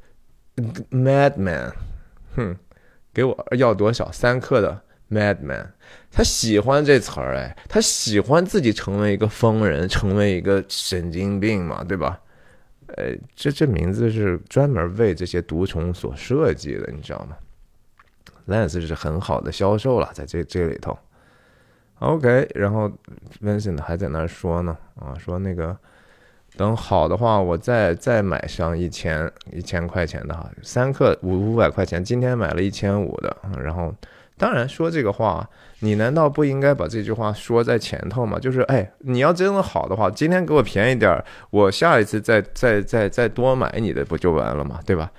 [0.92, 1.72] madman，
[2.36, 2.56] 哼。
[3.14, 5.68] 给我要多少三克的 Madman？
[6.12, 12.20] 他喜欢这词儿哎，他喜欢自己成为一个疯人，成为一个神经病嘛，对吧？
[12.88, 17.38] 呃，这这名字是专门为这些毒虫所设计的，你知道吗
[18.48, 20.98] ？Lance 是很好的销售了，在这这里头。
[22.00, 22.92] OK，然后
[23.42, 25.78] Vincent 还在那说呢，啊，说那个。
[26.56, 33.94] 等好的话，我再再买上一千一千块钱的哈，三克五五百块钱，今天买了一千五的，然后
[34.38, 35.50] 当然说这个话，
[35.80, 38.38] 你难道不应该把这句话说在前头吗？
[38.38, 44.80] 就是哎，你要真的好的话，今天给我便宜点儿，我下一次再再再再多买你的不就完了吗？
[44.86, 45.12] 对吧？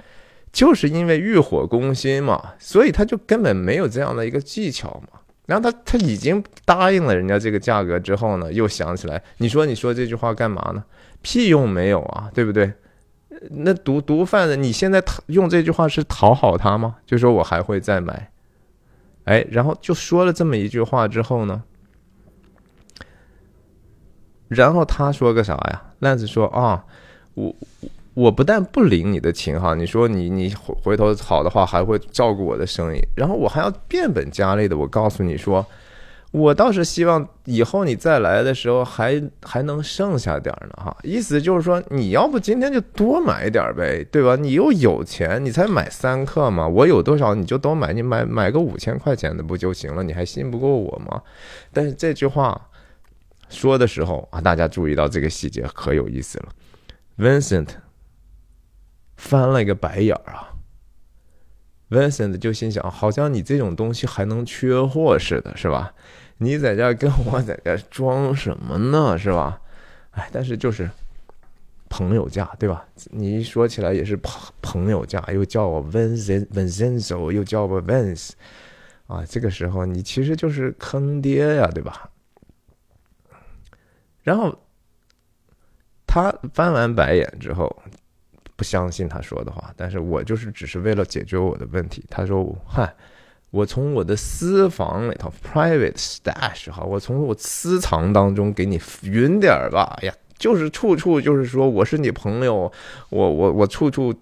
[0.52, 5.18] 就是因为欲火攻心嘛，所以他就根本没有这样的一个技巧嘛。
[5.46, 10.82] 然后他他已经答应了人家这个价格之后呢，又想起来，你说你说这句话干嘛呢？
[11.24, 12.70] 屁用没有啊，对不对？
[13.50, 16.96] 那毒毒贩子，你现在用这句话是讨好他吗？
[17.06, 18.30] 就说我还会再买，
[19.24, 21.62] 哎，然后就说了这么一句话之后呢，
[24.48, 25.82] 然后他说个啥呀？
[26.00, 26.84] 烂子说啊，
[27.32, 27.54] 我
[28.12, 35.64] 我不但不领你的情哈，你说你你回回头好的话还会照顾我的生意，然后我还要变本加厉的，我告诉你说。
[36.34, 44.34] 我倒是希望以后你再来的时候还还能剩下点儿呢，哈，意思就是说你要不今天就多买点儿呗，对吧？
[44.34, 50.02] 你又有钱，你才买三克嘛，我有多少你就都买，你买买个五千块钱的不就行了？
[50.02, 51.22] 你还信不过我吗？
[51.72, 52.68] 但是这句话
[53.48, 56.48] 说的时候啊，大家注意到这个细节可有意思了
[57.16, 57.68] ，Vincent
[59.16, 60.50] 翻了一个白眼儿啊。
[61.90, 65.94] Vincent 就心想，好像你这种东西还能缺货似的，是吧？
[66.38, 69.16] 你在这跟我在这装什么呢？
[69.18, 69.60] 是吧？
[70.12, 70.90] 哎，但是就是
[71.88, 72.86] 朋友价，对吧？
[73.10, 78.30] 你一说起来也是朋朋友价，又叫我 Vincent Vincenzo，又叫我 Vince，
[79.06, 82.10] 啊，这个时候你其实就是坑爹呀，对吧？
[84.22, 84.58] 然后
[86.06, 87.82] 他翻完白眼之后。
[88.56, 92.04] 不相信他说的话，但是我就是只是为了解决我的问题。
[92.08, 92.94] 他说：“嗨，
[93.54, 99.96] 我从我的私房里头 （private stash） 哈，我从我私藏当中给你匀点儿吧。
[100.02, 102.70] 哎呀，就是处处就是说我是你朋友，
[103.10, 104.12] 我我我处处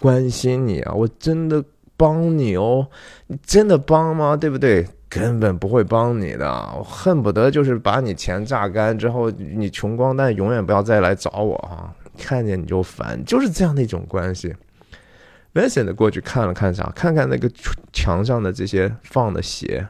[0.00, 1.64] 关心你啊，我真的
[1.96, 2.88] 帮你哦，
[3.28, 4.36] 你真的帮吗？
[4.36, 4.84] 对不对？
[5.08, 14.52] 根本不会帮你的，我恨不得就是把你钱榨干之后，你穷光蛋永远不要再来找我哈。”看见你就烦，就是这样的一种关系。
[15.54, 16.90] Vincent 过去看了看啥？
[16.94, 17.50] 看看那个
[17.92, 19.86] 墙上的这些放的鞋，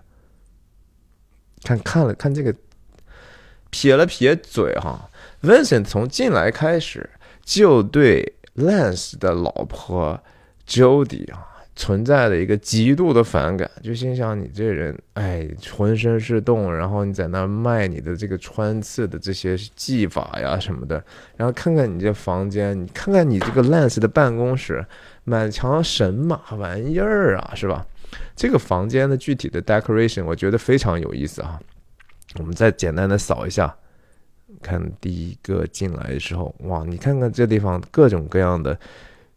[1.64, 2.54] 看看了看这个，
[3.70, 5.10] 撇了撇嘴哈。
[5.42, 7.08] Vincent 从进来开始
[7.42, 10.20] 就对 Lance 的老婆
[10.66, 11.46] Jody 啊。
[11.76, 21.02] 存在的一个极度的反感，就心想你这人，哎，浑身是洞，然后你在那卖你的这个穿刺的这些技法呀什么的，
[21.38, 24.84] 然后看看你这房间，你看看你这个 Lance 的办公室，
[25.24, 27.86] 满墙神马玩意儿啊，是吧？
[28.34, 31.60] 这个房间的具体的 decoration 我觉得非常有意思啊。
[32.38, 33.74] 我们再简单的扫一下，
[34.62, 38.78] 看第一个进来的时候，哇，你看看这地方各种各样的，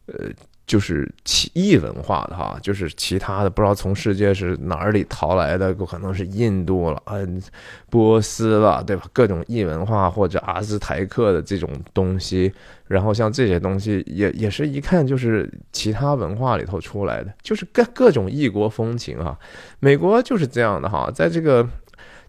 [0.08, 0.30] 呃。
[0.66, 7.42] 就是其异文化的哈，就是其他的不知道从世界是哪里逃来的，可能是印度了，嗯，
[7.90, 9.04] 波斯了，对吧？
[9.12, 12.52] 各种异文化或者阿兹台克的这种东西，
[12.88, 19.38] 然后像这些东西也也是一看就是其他文化里头出来的，就是各各种异国风情哈。
[19.80, 21.68] 美国就是这样的哈，在这个。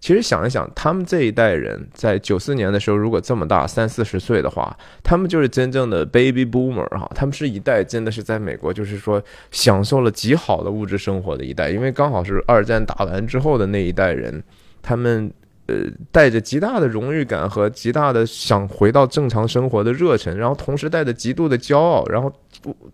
[0.05, 14.45] 其实想一想，他们这一代人在九四年的时候，如果这么大三四十岁的话，他们就是真正的 baby boomer 哈，他们是一代真的是在美国就是说享受了极好的物质生活的一代，因为刚好是二战打完之后的那一代人，
[14.83, 15.33] 他们
[15.69, 15.77] 呃
[16.13, 22.31] 带着极大的荣誉感和极大的想回到正常生活的热忱，然后同时带着极度的骄傲，然后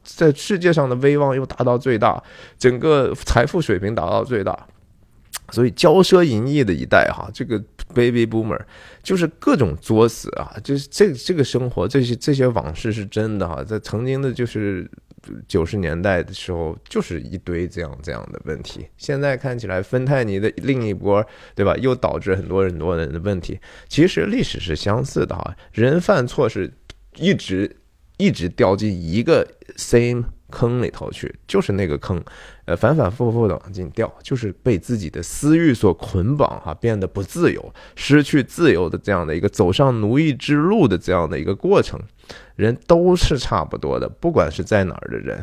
[0.05, 2.23] 在世界上的威望又达到最大，
[2.57, 4.57] 整个财富水平达到最大。
[5.51, 7.59] 所以骄奢淫逸的一代哈，这个
[7.95, 8.61] baby boomer
[9.03, 14.91] 就是各种作死啊，就是这这个生活，这些这些往事是真的哈，在曾经的就是
[15.47, 18.87] 九十年代的时候，就是一堆这样这样的问题。
[18.97, 21.25] 现在看起来，芬太尼的另一波，
[21.55, 21.77] 对吧？
[21.77, 23.59] 又导致很多很多人的问题。
[23.89, 26.73] 其实历史是相似的哈，人犯错是
[27.17, 27.77] 一直
[28.17, 29.47] 一直掉进一个
[29.77, 30.25] same。
[30.51, 32.23] 坑里头去，就是那个坑，
[32.67, 41.99] 呃，反反复复的往进掉，就是被自己的私欲所捆绑，哈，变得不自由，失去自由的这样的一个走上奴役之路的这样的一个过程，
[42.57, 45.43] 人都是差不多的，不管是在哪儿的人，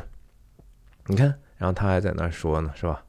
[1.08, 3.04] 你看，然后他还在那儿说呢，是吧？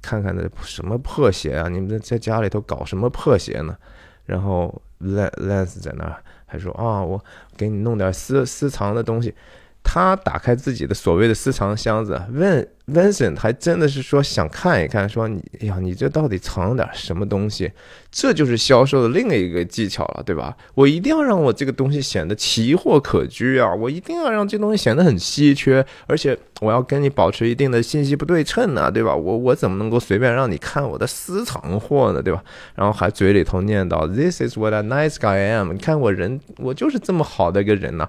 [0.00, 3.76] 看看那什么破鞋啊，你们在家里头搞什么破鞋呢？
[4.24, 7.24] 然后 Lance 在那还说啊，我
[7.56, 9.34] 给你弄点私私藏的东西。
[9.82, 17.70] 他打开自己的所谓的私藏箱子，问 Vincent 还真的是说想看一看，说你哎呀，你这到底藏了点什么东西？
[18.10, 20.56] 这就是销售的另一个技巧了，对吧？
[20.74, 23.72] 我一定要让我这个东西显得奇货可居啊！
[23.74, 29.14] 我一定要让这东西显得很稀缺，而且我要跟你保持一定的信息不对称啊，对吧？
[29.14, 32.42] 我我怎么能够随便让你看我的私藏货呢，对吧？
[32.74, 38.08] 然后还嘴里头念叨 This is what a nice guy I am，你看我人，我就是这么好的一个人呢。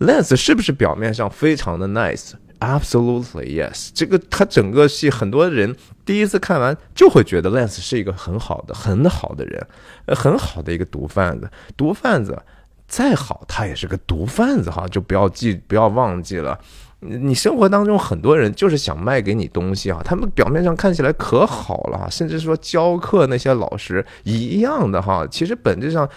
[0.00, 3.90] Lens 是不是表面上非常的 nice？Absolutely yes。
[3.92, 5.76] 这个他整个戏很多人
[6.06, 9.66] 第一次看完就会觉得 Lens 是一个很好的、很好的人，
[10.06, 11.50] 呃，很好的一个毒贩子。
[11.76, 12.42] 毒贩子
[12.88, 16.58] 再好，他也是个毒贩子哈，就不要记，不要忘记了。
[17.00, 26.08] 你生活当中很多人就是想卖给你东西啊，他们表面上看起来可好了哈，甚至说教课那些老师一样的哈，其实本质上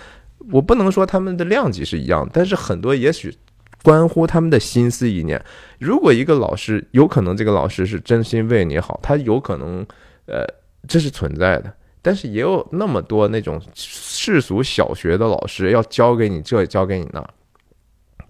[0.52, 3.36] 我不能说他们的量级是一样，但是很多也许。
[3.84, 5.40] 关乎他们的心思意念。
[5.78, 9.86] 如果一个老师有可能，这个老师是真心为你好，他有可能，
[10.26, 10.44] 呃，
[10.88, 11.72] 这是存在的。
[12.02, 17.24] 但是也有那么多那种世俗小学的老师要教给你这，教给你那。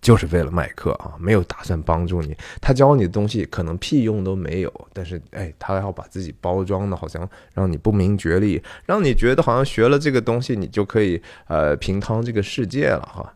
[0.02, 2.36] 就是为了卖课啊，没有打算帮助你。
[2.60, 13.34] 他教你的东西可能屁用都没有，但是哎，他要把自己包装的好像让你不明觉厉，让你觉得好像学了这个东西你就可以呃平趟这个世界了哈。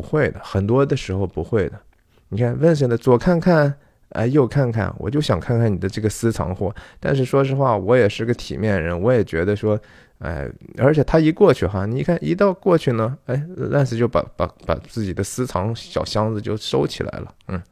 [0.00, 1.80] 不会的，很多的时候不会的。
[2.28, 3.74] 你看问什的左看看，
[4.10, 6.74] 哎右看看，我就想看看你的这个私藏货。
[7.00, 9.78] 但是说实话，我也是个体面人，我也觉得说。
[10.20, 13.40] 哎，而且他一过去哈，你看一到过去呢，哎，
[13.70, 17.32] 烂死就把把把自己的私藏小箱子就收起来了。
[17.46, 17.62] 嗯，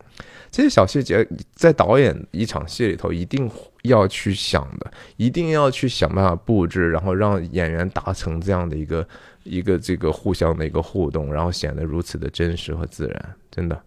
[0.48, 3.50] 这些小细节在导演一场戏里头一定
[3.82, 9.04] 要去想的，一定要去想办法布置，然后让演员达成这样的一个
[9.46, 13.80] 一个这个互相的一个互动，然后显得如此的真实和自然，真的。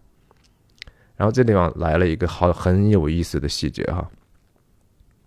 [1.16, 4.10] 然后这地方来了一个好很有意思的细节哈，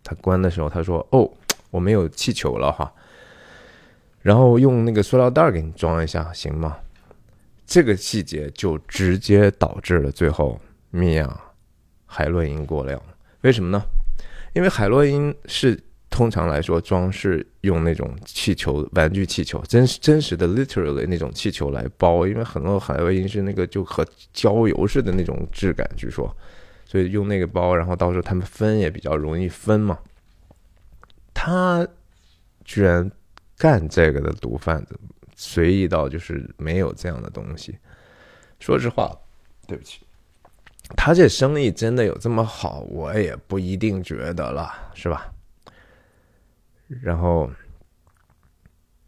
[0.03, 1.31] 他关的时候他说：“哦，
[1.69, 2.91] 我没有气球了哈。”
[4.21, 6.77] 然后用那个塑料袋给你装一下，行吗？
[7.65, 10.59] 这个细节就直接导致了最后
[10.89, 11.41] 米娅
[12.05, 13.01] 海洛因过量。
[13.41, 13.83] 为什么呢？
[14.53, 15.79] 因为海洛因是
[16.13, 22.27] 通常来说装饰用那种气球、玩具气球，真真实的 literally 那种气球来包。
[22.27, 26.31] 因为很多海洛因是那个就和焦油似的那种质感，据说，
[26.85, 29.97] 所以用那个包，然后到时候他们分也比较容易分嘛。
[31.33, 31.87] 他
[32.63, 33.11] 居然。
[33.55, 34.99] 干这个的毒贩子，
[35.35, 37.77] 随意到就是没有这样的东西。
[38.59, 39.15] 说实话，
[39.67, 40.01] 对不起，
[40.97, 45.31] 他这生意真的有这么好，我也不一定觉得了，是吧？
[47.01, 47.49] 然后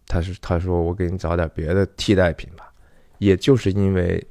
[0.08, 2.74] 他是他说我给你找点别的替代品吧，
[3.18, 4.26] 也就是因为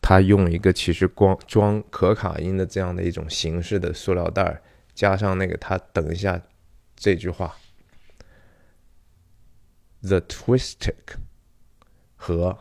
[0.00, 4.60] 他用一个其实光装可卡因的这样的一种形式的塑料袋，
[4.94, 6.40] 加上那个他等一下
[6.96, 7.54] 这句话。
[10.02, 11.16] The twistic
[12.14, 12.58] 和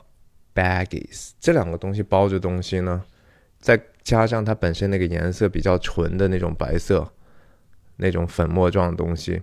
[0.55, 3.03] baggies 这两个东西包着东西呢，
[3.59, 7.11] 再加上它本身那个颜色比较纯的那种白色，
[7.97, 9.41] 那种粉末状的东西，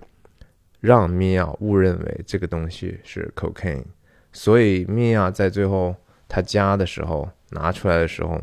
[0.80, 3.84] 让米娅误认为这个东西是 cocaine。
[4.32, 5.94] 所以米娅在最后
[6.28, 8.40] 他加的时候拿出来的时候，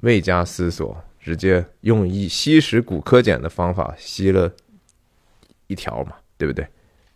[0.00, 4.52] 未加思索，直接用以吸食骨科碱的方法吸了
[5.66, 6.66] 一条嘛，对不对？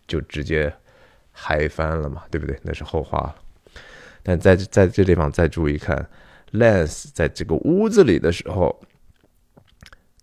[0.07, 0.73] 就直接。
[1.37, 2.57] 嗨翻了嘛，对不对？
[2.63, 3.35] 那是后话了。
[4.23, 6.09] 但在在这地方再注意看
[6.53, 8.73] ，Lance 在这个屋子里的时候，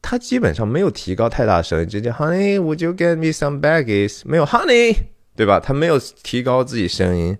[0.03, 4.23] 他基本上没有提高太大声音，直接 Honey，Would you get me some baggies？
[4.27, 4.97] 没有 Honey，
[5.37, 5.59] 对吧？
[5.59, 7.39] 他没有提高自己声音，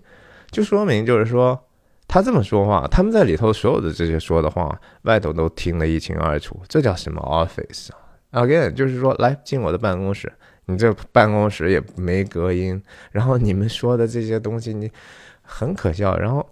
[0.49, 1.67] 就说明就是说
[2.07, 6.59] 他这么说话，他们在里头所有的这些说的话，外头都听得一清二楚。
[6.67, 10.31] 这叫什么 office？Again，就是说来进我的办公室。
[10.65, 14.89] 你这办公室也没隔音，然后你们说的这些东西你
[15.41, 16.17] 很可笑。
[16.17, 16.49] 然后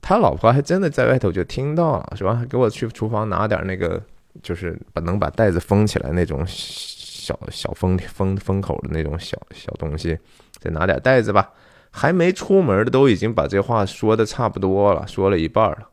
[0.00, 2.42] 他老婆还真的在外头就听到了，是吧？
[2.48, 4.02] 给我去厨房拿点那个，
[4.42, 10.18] 就是把能把袋子封起来那种小小封封封口的那种小小东西，
[10.58, 11.52] 再拿点袋子吧。
[11.94, 15.90] 还没出门的都已经把这话说的差不多了，说了一半了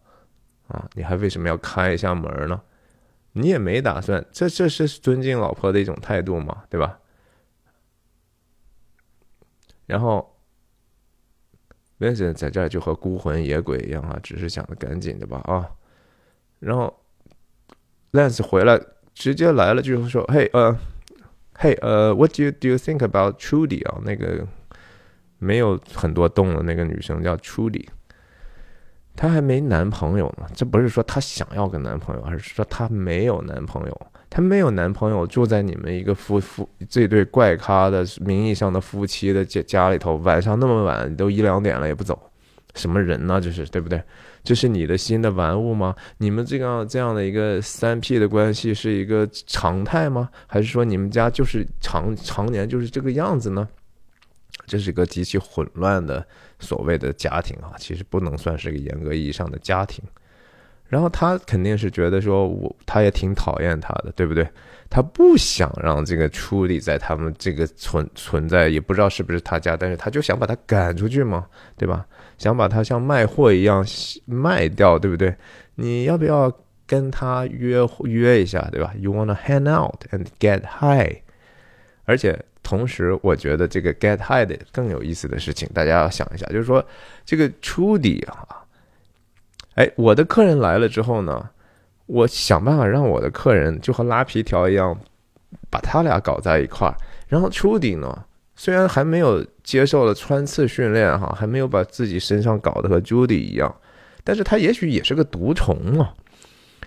[0.70, 0.88] 啊！
[0.94, 2.62] 你还为什么要开一下门呢？
[3.34, 7.00] 你也没打算，这这是尊敬老婆的一种态度嘛，对吧？
[9.88, 10.40] 然后
[11.98, 15.70] 文森在这儿就和孤魂野鬼一样啊，只是想着赶紧的吧啊。
[16.60, 16.99] 然后
[18.12, 18.80] ，Lance 回来
[19.14, 20.76] 直接来了，就说：“嘿，呃，
[21.53, 23.99] 嘿，呃，What do you do you think about Trudy 啊？
[24.03, 24.45] 那个
[25.38, 27.88] 没有很多洞的那个女生叫 Trudy，
[29.16, 30.47] 她还没男朋友呢。
[30.55, 34.01] 这不是说她想要个男朋友，而是说她没有男朋友。”
[34.32, 42.32] 她没有男朋友，住在你们一个夫夫这对怪咖的名义上的夫妻的家家里头，晚上那么晚都一两点了也不走，
[42.76, 43.41] 什么人呢？
[43.41, 43.99] 这是对不对？
[44.44, 45.96] 这是你的新的玩物吗？
[46.18, 50.30] 你们这样这样的一个三 P 的关系是一个常态吗？
[50.48, 53.68] 还是说你们家就是常常年就是这个样子呢？
[54.66, 56.26] 这是一个极其混乱的
[56.60, 60.04] 所谓的家庭啊，其实不能算是个严格意义上的家庭。
[60.88, 64.48] 然后他肯定是觉得说，我他也挺讨厌他的，对不对？
[64.90, 71.46] 他不想让这个处理在他们这个存存在，也不知道是不是他家，但是他就想把他赶出去嘛，
[71.78, 72.06] 对吧？
[72.40, 73.86] 想把它像卖货一样
[74.26, 75.36] 卖掉，对不对？
[75.76, 76.52] 你要不要
[76.88, 81.22] 跟他约约一下，对吧？You wanna hang out and get high？
[82.06, 86.84] 而且同时，我觉得这个 get high 的更有意思的事情，大家要想一下，就是说
[87.24, 88.66] 这个 Trudy 啊。
[89.76, 91.50] 哎，我的客人来了之后呢，
[92.08, 94.98] 我想办法让我的客人就和拉皮条一样，
[95.70, 96.96] 把他俩搞在一块儿。
[97.28, 98.26] 然后 Trudy 呢，
[98.56, 103.76] 虽然还没有接受了穿刺训练哈，还没有把自己身上搞得和 Judy 一样，
[104.24, 106.11] 但是他也许也是个毒虫啊。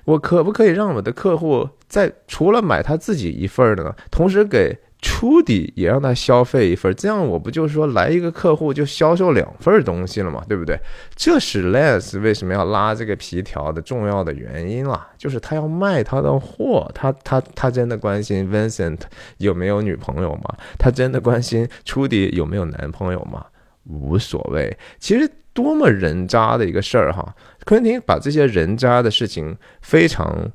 [0.05, 4.77] 我可不可以让我的客户在除了买他自己一份的呢，同时给？
[5.03, 10.79] 初底也让他消费一份，这样我不就说来一个客户就销售两份东西了嘛，对不对？
[11.17, 19.01] 这是 Lance 为什么要拉这个皮条的重要的原因啦，就是他要卖他的货，他他他真的关心 Vincent
[19.39, 20.55] 有没有女朋友吗？
[20.79, 23.45] 他真的关心初底有没有男朋友吗？
[23.85, 27.35] 无所谓，其实多么人渣的一个事儿哈！
[27.65, 30.53] 昆汀把这些人渣的事情非常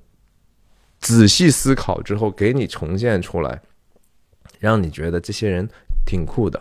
[0.99, 3.61] 仔细思考之后，给你重现出来。
[4.59, 5.67] 让你觉得这些人
[6.05, 6.59] 挺酷的，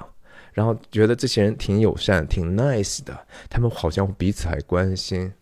[0.53, 5.32] 然后觉得这些人挺友善、挺 nice 的，他们好像彼此还关心。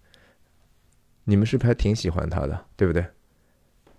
[1.25, 3.05] 你们是不是还挺喜欢他的，对不对？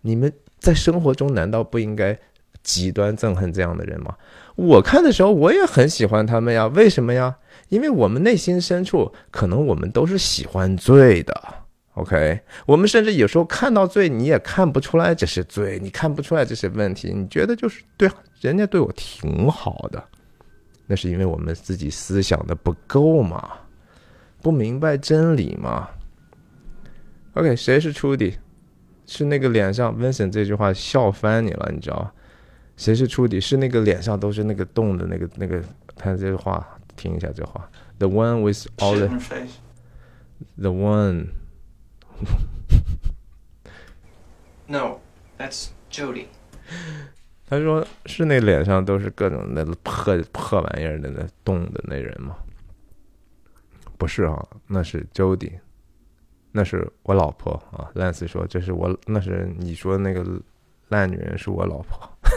[0.01, 2.18] 你们在生活中难道不应该
[2.62, 4.16] 极端憎恨这样的人吗？
[4.56, 7.38] 我看的时候我也很喜欢他们呀，为什么呀？
[7.70, 11.64] 因为我们内心深处可能我们都是喜欢罪的。
[11.96, 18.10] OK，我们甚至有时候看到罪，你也看不出来这是罪，你看不出来这是问题，你觉得就是对，
[18.41, 20.04] 人家对我挺好的，
[20.88, 23.50] 那是因为我们自己思想的不够嘛，
[24.41, 25.88] 不明白真理嘛。
[27.36, 28.34] OK，谁是 Trudy？
[29.06, 32.12] 是那个脸上 Vincent 这句话笑翻你了，你知道？
[32.76, 33.39] 谁是 Trudy？
[33.39, 35.64] 是那个脸上都是那个洞的那个那个，
[35.96, 36.68] 他这句话，
[36.98, 37.70] 听一下这话
[38.00, 41.28] ，The one with all the，the one。
[44.68, 44.97] No,
[45.38, 46.26] that's Jody.
[47.47, 52.36] 他说：“是那脸上都是各种那破破玩意儿的那动的那人吗？
[53.99, 55.59] 不是啊，那是 Jody，
[56.51, 60.26] 那是我老婆啊。” Lance 说：“这是我，那是你说那个
[60.89, 62.09] 烂女人是我老婆。”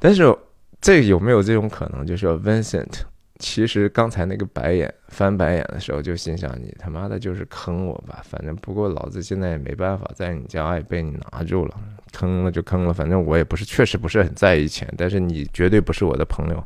[0.00, 0.34] 但是
[0.80, 2.06] 这有没有这种可能？
[2.06, 3.02] 就是 Vincent。
[3.42, 8.22] 其实刚才那个白眼翻白眼的时候，就心想你他妈的就是坑我吧。
[8.24, 11.76] 反正不过老子现在也没办法在你家也被你拿住了，
[12.12, 12.94] 坑了就坑了。
[12.94, 16.64] 反正我也不是确实不是很在意钱，但是你绝对不是我的朋友。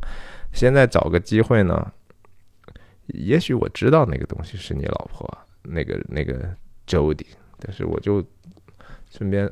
[0.52, 1.90] 现在找个机会呢，
[3.06, 5.26] 也许我知道那个东西是你老婆
[5.62, 6.54] 那个那个
[6.86, 8.22] Jody，但是我就
[9.10, 9.50] 顺便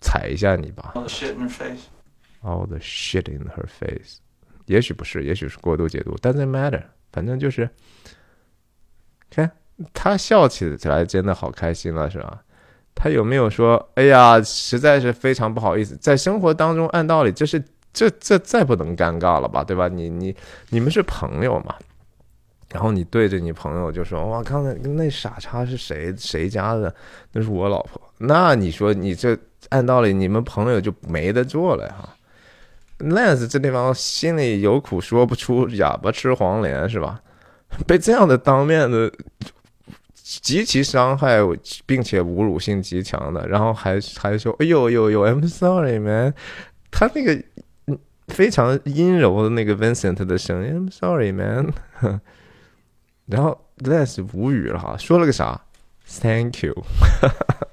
[0.00, 0.92] 踩一下你吧。
[0.94, 1.82] All the shit in her face.
[2.42, 4.20] All the shit in her face.
[4.66, 7.68] 也许不是，也许是过度解读，doesn't matter，反正就是，
[9.30, 9.50] 看
[9.92, 12.42] 他笑起来真的好开心了，是吧？
[12.94, 17.62] 他有没有说，哎呀，实在是非常不好意思，在生活当中，按道理这是
[17.92, 19.86] 这这再不能尴尬了吧，对吧？
[19.86, 20.34] 你你
[20.70, 21.74] 你们是朋友嘛？
[22.72, 26.92] 然后你对着你朋友就说，哇，刚才那傻叉是谁谁家的？
[27.32, 28.00] 那是我老婆。
[28.18, 29.38] 那你说你这
[29.68, 32.15] 按道理你们朋友就没得做了哈
[32.98, 37.20] ？Lance 这地方心里有苦说不出，哑巴吃黄连是吧？
[37.86, 39.12] 被这样的当面的
[40.14, 41.38] 极其伤害，
[41.84, 46.32] 并且侮辱性极强的，然后还还说：“哎呦呦呦，I'm sorry man。”
[46.90, 47.42] 他那个
[48.28, 51.72] 非常阴柔的那个 Vincent 的声音，“I'm sorry man。
[53.26, 55.60] ”然后 Lance 无语了哈，说了个啥
[56.08, 56.74] ？“Thank you。”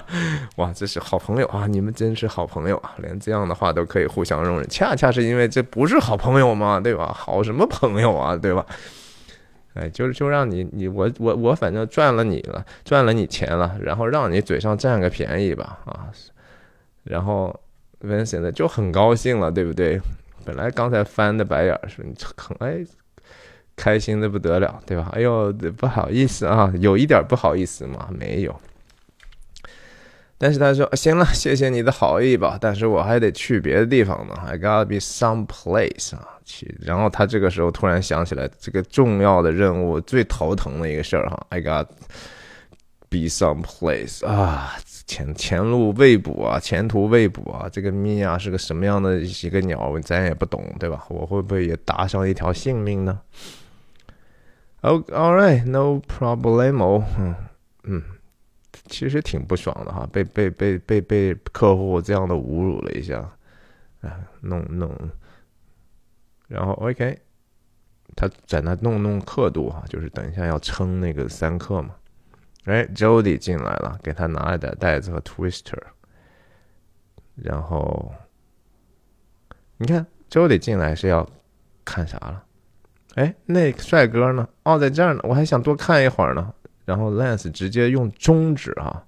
[0.56, 1.66] 哇，这是好朋友啊！
[1.66, 2.94] 你们真是好朋友啊！
[2.98, 7.12] 连这样的话都可以互相容忍，恰恰是因为这不是好朋友嘛，对吧？
[7.12, 8.64] 好什么朋友啊，对吧？
[9.74, 16.08] 哎，就是就让你你我我我反正赚了你了，赚了你钱了，然后让你嘴上占个便宜吧啊！
[17.04, 17.58] 然后
[18.02, 20.00] Vincent 就很高兴了，对不对？
[20.44, 22.84] 本来刚才翻的白眼是你很哎
[23.74, 25.08] 开心的不得了，对吧？
[25.12, 28.08] 哎呦，不好意思啊，有一点不好意思吗？
[28.10, 28.54] 没有。
[30.42, 34.34] 但是他说：“行了，谢谢你的好意吧，但是我还得去别的地方呢。
[34.44, 36.76] I gotta be some place 啊，去。
[36.80, 41.46] 然后他这个时候突然想起来这个重要的任务，最头疼的一个事儿哈。
[41.50, 41.86] I gotta
[43.08, 44.72] be some place 啊，
[45.06, 47.68] 前前路未卜啊，前途未卜啊。
[47.70, 51.04] 这个米娅是个什么样的一个鸟，咱也不懂，对吧？
[51.08, 53.20] 我会不会也搭上一条性命呢
[54.80, 57.04] ？Oh, all right, no problemo。
[57.16, 57.36] 嗯
[57.84, 58.02] 嗯。”
[58.92, 63.18] 其实挺不爽的哈，被被被被被客户这样的侮辱了一下，
[64.02, 64.94] 啊，弄弄，
[66.46, 67.18] 然后 OK，
[68.14, 71.94] 他在那弄弄刻度哈，就是等一下要称那个三克嘛。
[72.66, 75.82] 哎，Jody 进来了，给他拿了点袋子和 Twister，
[77.34, 78.12] 然后
[79.78, 81.26] 你看 Jody 进来是要
[81.82, 82.44] 看啥了？
[83.14, 84.46] 哎，那帅哥呢？
[84.64, 86.54] 哦，在这儿呢，我还想多看一会儿呢。
[86.92, 89.02] 然后 Lance 直接用中指啊，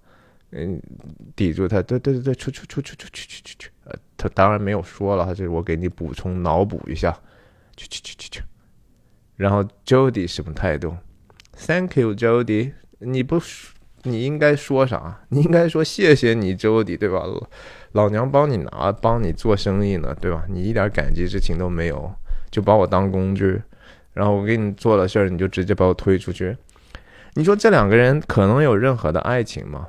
[0.52, 0.80] 嗯，
[1.36, 7.14] 抵住他，对对对对，出出出出出去去去去，呃，他当然没有说了，他就是我给你补充脑补一下，
[7.76, 8.42] 去去去去去。
[9.36, 10.96] 然后 Jody 什么态度
[11.58, 12.72] ？Thank you, Jody。
[13.00, 13.38] 你不，
[14.04, 15.20] 你应该说啥？
[15.28, 17.24] 你应该说谢谢你，Jody，对吧？
[17.92, 20.46] 老娘帮你拿，帮你做生意呢，对吧？
[20.48, 22.10] 你一点感激之情都没有，
[22.50, 23.60] 就把我当工具。
[24.14, 26.56] 然后我给你做了事儿，你就直接把我推出去。
[27.34, 29.86] 你说这两个人可能有任何的爱情吗？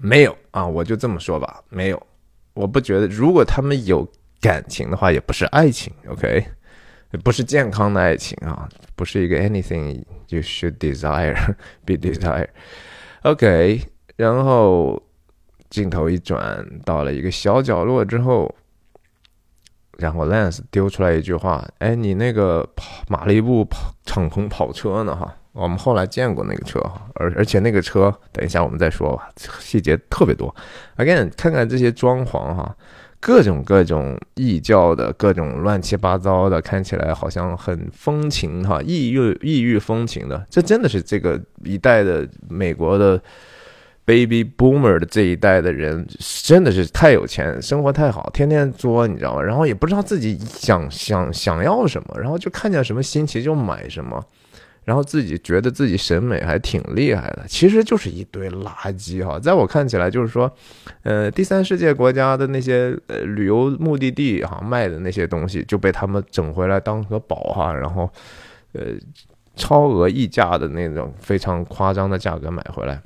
[0.00, 2.06] 没有啊，我就这么说吧，没有。
[2.54, 4.08] 我不觉得，如果他们有
[4.40, 6.44] 感情的话，也不是爱情，OK，
[7.22, 11.36] 不是健康的爱情啊，不是一个 anything you should desire
[11.86, 13.80] be desire，OK。
[14.16, 15.00] 然后
[15.70, 18.52] 镜头一转到了一个小角落之后，
[19.98, 25.14] 然后 Lance 丢出来一句话：“哎，你那个跑马利布跑敞篷跑车呢？
[25.14, 29.28] 哈。”我们后来见过那个车哈，而而且那个车，等一下我们再说吧，
[29.58, 30.54] 细节特别多。
[30.96, 32.76] Again，看看这些装潢哈，
[33.18, 40.46] 各种各种异教的各种乱七八糟的，看起来好像很风情哈，异域异域风情的。
[40.48, 43.20] 这真的是这个一代的美国的
[44.04, 46.06] Baby Boomer 的这一代的人，
[46.44, 49.42] 真的是太有钱，生活太好，天天作，你知道吗？
[49.42, 54.24] 然后也不知道自己想想想要什么，然后就看见什么新奇就买什么。
[54.88, 59.38] 然后自己觉得自己审美还挺厉害的，其实就是一堆垃圾哈。
[59.38, 60.50] 在我看起来，就是说，
[61.02, 68.10] 呃，第三世界国家的那些呃旅游目的地哈卖的那些东西就被他们整回来当个宝哈，然后，
[68.72, 68.84] 呃，
[69.56, 72.98] 超额溢价的那种非常夸张的价格买回来。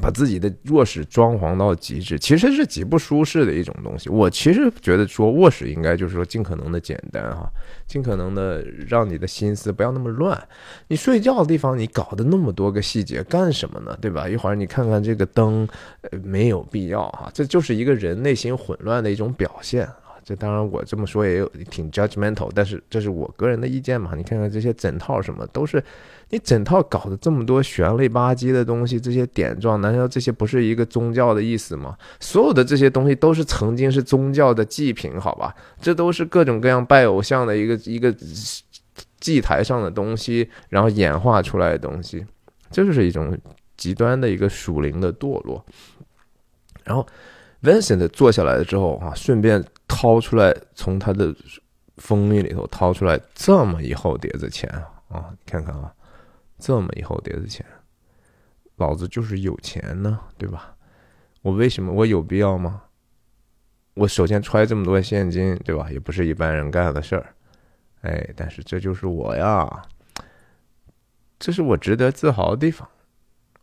[0.00, 4.08] 把自己的卧室装潢到极致，其实是极不舒适的一种东西。
[4.08, 7.46] 我其实觉得说卧室应该就是说尽可能的简单哈，
[7.86, 10.40] 尽可能的让你的心思不要那么乱。
[10.88, 13.96] 你睡觉的地方你搞的那么多个细节干什么呢？
[14.00, 14.26] 对吧？
[14.26, 15.68] 一会儿你看看这个灯，
[16.00, 17.30] 呃，没有必要哈。
[17.34, 19.96] 这就是一个人内心混乱的一种表现啊。
[20.24, 24.12] 这当然我这么说也有挺 judgmental，但是这是我个人的意见嘛。
[24.16, 25.84] 你看看这些枕套什么都是。
[26.32, 31.94] 你整套搞的这么多旋类吧唧的东西，这些点状，难道这些不是一个宗教的意思吗？
[32.20, 35.54] 所有的这些东西都是曾经是宗教的祭品，好吧？
[35.78, 38.10] 这都是各种各样拜偶像的一个一个
[39.20, 42.24] 祭台上的东西，然后演化出来的东西，
[42.70, 43.38] 这就是一种
[43.76, 45.62] 极端的一个属灵的堕落。
[46.82, 47.06] 然后
[47.62, 51.34] Vincent 坐下来了之后啊，顺便掏出来从他的
[51.98, 54.66] 封印里头掏出来这么一厚叠子钱
[55.10, 55.92] 啊，看看啊。
[56.62, 57.66] 这么一厚叠子钱，
[58.76, 60.76] 老子就是有钱呢，对吧？
[61.42, 62.84] 我为什么我有必要吗？
[63.94, 65.90] 我首先揣这么多现金，对吧？
[65.90, 67.34] 也不是一般人干的事儿，
[68.02, 69.82] 哎，但是这就是我呀，
[71.40, 72.88] 这是我值得自豪的地方。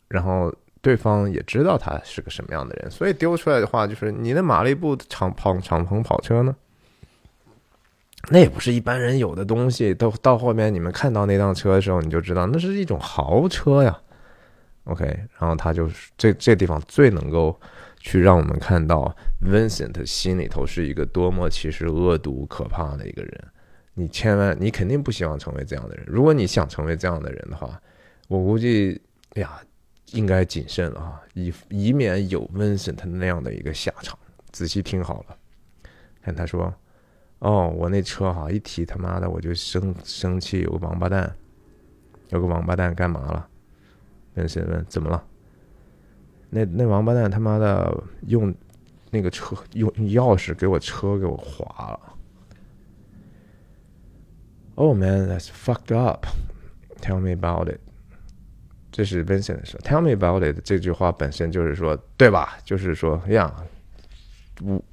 [0.08, 6.54] 然后对方也知道他是个什么样的人，所以丢出来的话就是：你的马利布敞跑敞篷跑车呢？
[8.28, 13.98] 那也不是一般人有的东西，都到后面你们看到那辆车的时候，你就知道那是一种豪车呀。
[14.84, 15.04] OK，
[15.38, 17.58] 然后他就是这这地方最能够
[17.98, 23.44] 去让我们看到 Vincent 心里头是一个多么其实恶毒可怕的一个人。
[23.94, 26.04] 你千万你肯定不希望成为这样的人。
[26.06, 27.80] 如果你想成为这样的人的话，
[28.28, 29.00] 我估计
[29.34, 29.60] 呀，
[30.12, 34.18] 应该谨慎了哈，以以免有 Vincent 那样的一个下场。
[34.50, 35.36] 仔细听好了，
[36.22, 36.72] 看他说。
[37.40, 41.34] 哦，我那车哈，一提他妈的我就生生气，有个王八蛋，
[42.28, 43.48] 有个王八蛋干嘛了？
[44.34, 44.84] 问谁问？
[44.88, 45.24] 怎么了？
[46.50, 48.54] 那那王八蛋他妈的用
[49.10, 52.00] 那个车用钥匙给我车给我划了。
[54.74, 56.26] Oh man, that's fucked up.
[57.00, 57.80] Tell me about it.
[58.92, 62.58] 这是 Vincent 说，Tell me about it 这句话本身就是说，对吧？
[62.64, 63.64] 就是说呀，
[64.62, 64.84] 我。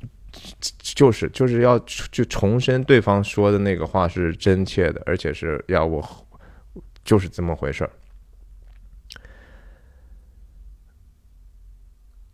[0.82, 6.04] 就是就是要就重申对方说的那个话是真切的，而且是要我
[7.04, 7.90] 就是这么回事儿。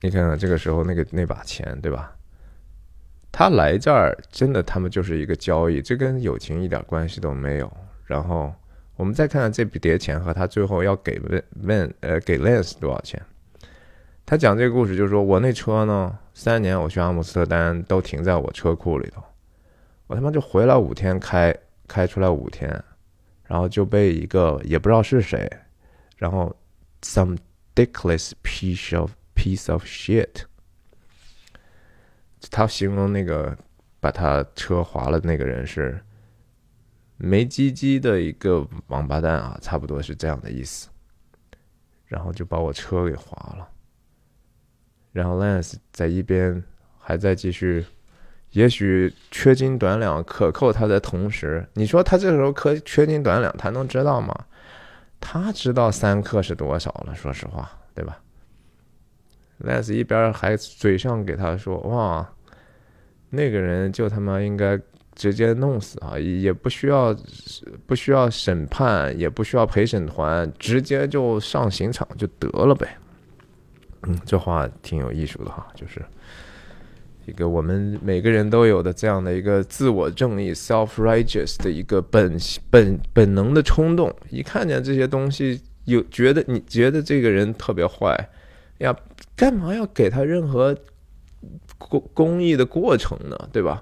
[0.01, 2.15] 你看看这个时候那个那把钱，对吧？
[3.31, 7.71] 他来这儿真的，他们就是一个交易，这跟友情一点关系都没有。
[8.05, 8.53] 然后
[8.95, 13.21] 我们再看看这笔叠钱和他最后要给问问呃给 Lens 多少钱。
[14.25, 16.19] 他讲这个故事就是说我那车呢。
[16.33, 19.23] 三年，我去阿姆斯特丹都停在我车库里头，
[20.07, 21.55] 我他妈就回来五天开
[21.87, 22.69] 开出来五天，
[23.43, 25.47] 然后就被一个也不知道是谁，
[26.17, 26.55] 然后
[27.01, 27.37] some
[27.75, 30.43] dickless piece of piece of shit，
[32.49, 33.55] 他形容那个
[33.99, 36.03] 把他车划了那个人是
[37.17, 40.89] 没鸡鸡的一个王八蛋啊，差不多是这样的意思，
[42.05, 43.69] 然后就把我车给划了。
[45.13, 46.61] 然后 Lance 在一边
[46.99, 47.85] 还在继续
[48.51, 54.33] 也许缺斤短两克扣他的同时，你说他这时候可缺斤短两，他能知道吗？
[55.19, 58.19] 他知道三克是多少了，说实话，对吧
[59.63, 62.27] ？Lance 一边还嘴上给他说：“哇，
[63.29, 64.79] 那个人就他妈应该
[65.15, 67.15] 直接弄死啊，也不需要
[67.85, 72.97] 不需要审判，也不需要陪审团，直接就上刑场就得了呗。”
[74.03, 76.01] 嗯，这话挺有艺术的哈，就是。
[77.25, 82.37] 一个我们每个人都有的这样的一个自我正义 （self-righteous） 的一个本
[82.69, 88.13] 本本能的冲动，一看见这些东西，有觉得你觉得这个人特别坏，
[88.79, 88.93] 呀，
[89.37, 90.77] 干嘛要给他任何
[91.77, 93.37] 公公益的过程呢？
[93.53, 93.81] 对吧？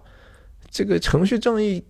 [0.70, 1.84] 这个程序正义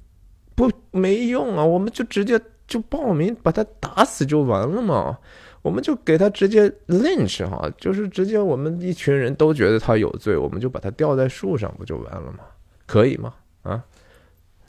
[0.56, 5.18] 不没用啊，我们就直接就报名把他打死就完了嘛。
[5.62, 12.39] 我们就给他直接 lynch 哈，就是直接我们一群人都觉得他有罪，我们就把他吊在树上，不就完了吗？
[12.86, 13.34] 可以吗？
[13.62, 13.84] 啊，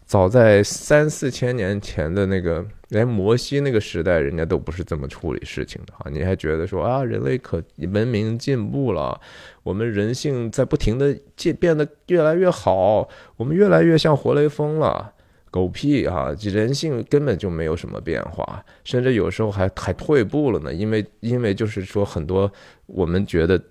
[0.04, 6.10] 早在三四千年前的那个连摩西那个时代，人家都不是这么处理事情的哈。
[6.10, 9.18] 你还觉得说啊，人类可文明进步了，
[9.62, 15.14] 我们人性在不停的变变得越来越好，我们越来越像活雷锋了。
[15.52, 16.34] 狗屁啊！
[16.40, 20.72] 人性根本就没有什么变化，甚至有时候还还退步了呢。
[20.72, 22.50] 因为因为就是说很多
[22.86, 23.62] 我们觉得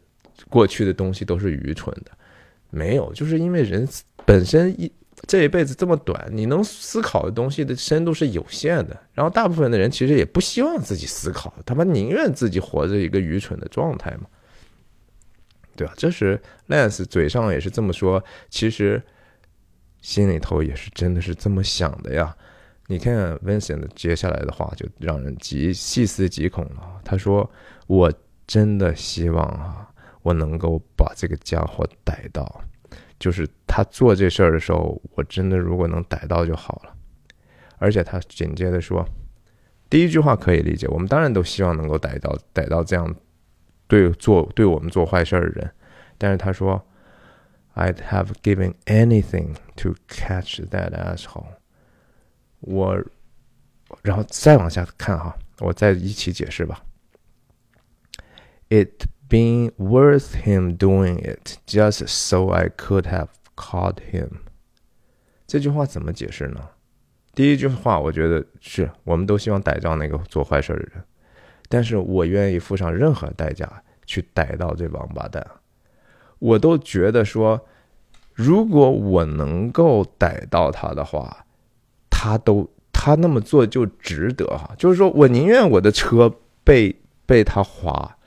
[0.47, 2.11] 过去的东西都是愚蠢的，
[2.69, 3.87] 没有，就是因为人
[4.27, 4.91] 本身一
[5.25, 8.95] 这一辈子这么短，你能思考的东西的深度是有限的。
[9.15, 14.27] 然后大部分的人其实也不希望自己思考，他们宁愿自己活着一个愚蠢的状态嘛，
[15.75, 15.95] 对吧？
[15.97, 19.01] 这是 Lance 嘴上也是这么说，其实。
[20.01, 22.35] 心里头也是真的是这么想的呀，
[22.87, 26.99] 你看 Vincent 接下来的话就让人极细思极恐了。
[27.03, 27.49] 他说
[27.85, 28.11] ：“我
[28.47, 29.87] 真的希望啊，
[30.23, 32.61] 我能够把这个家伙逮到，
[33.19, 36.93] 就是他做这事儿的时候，我真的如果能逮到就好了。”
[37.77, 39.07] 而且他紧接着说
[39.87, 43.15] ：“第一句话可以理解，我们当然都希望能够逮到逮到这样
[43.87, 45.71] 对做对我们做坏事的人，
[46.17, 46.83] 但是他说。”
[47.74, 51.56] I'd have given anything to catch that asshole。
[52.60, 53.04] 我，
[54.02, 56.82] 然后再往下看哈，我再一起解释吧。
[58.68, 64.40] It been worth him doing it just so I could have caught him。
[65.46, 66.70] 这句话怎么解释呢？
[67.34, 71.04] 第一句话，我觉得是我们都希望逮到那个做坏事的人，
[71.68, 75.46] 但是我愿意付上任何代价去逮到这王八蛋。
[76.41, 77.61] 我都觉得说，
[78.33, 81.45] 如果我能够逮到他的话，
[82.09, 84.71] 他都他那么做就值得哈。
[84.75, 86.33] 就是说我宁愿我的车
[86.63, 86.95] 被
[87.27, 88.17] 被他划，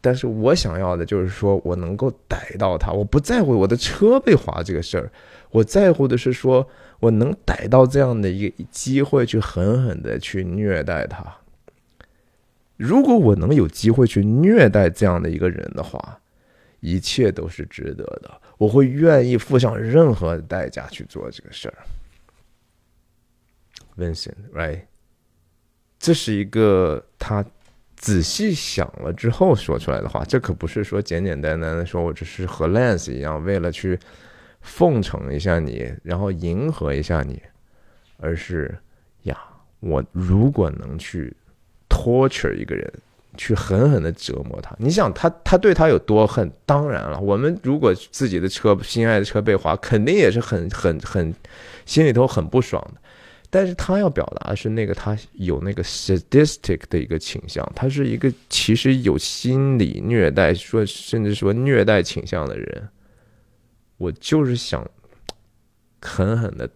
[0.00, 2.90] 但是我想要的就是说我能够逮到他。
[2.90, 5.12] 我不在乎我的车被划这个事儿，
[5.52, 6.66] 我在乎的是说
[6.98, 11.24] 我能逮到这样的一个机会去狠狠的去虐待他。
[12.76, 16.18] 如果我能有机会去虐待这样的一个人的话。
[16.82, 21.78] 一切都是值得的，我会愿意付上任何代价去做这个事儿。
[23.96, 24.80] Vincent，right？
[26.00, 27.44] 这是一个他
[27.94, 33.96] 仔细想了之后说出来的话，这可不是说简简单单的说我只是和 Lance 一样，为了去
[34.60, 37.40] 奉承一下你，然后迎合一下你，
[38.16, 38.76] 而是
[39.22, 39.38] 呀，
[39.78, 41.32] 我如果能去
[41.88, 42.92] torture 一个人。
[43.36, 46.50] 去狠狠的折磨他，你想他他对他有多恨？
[46.66, 51.34] 当然了，我们如果自己的车心爱的车被划，肯定也是很很很
[51.86, 53.00] 心里头很不爽的。
[53.48, 62.88] 但是他要表达的是那个他有那个 sadistic 的一个倾向，他是一个其实有心理虐待，说甚至说虐待倾向的人。
[63.98, 64.84] 我就是想
[66.00, 66.68] 狠狠的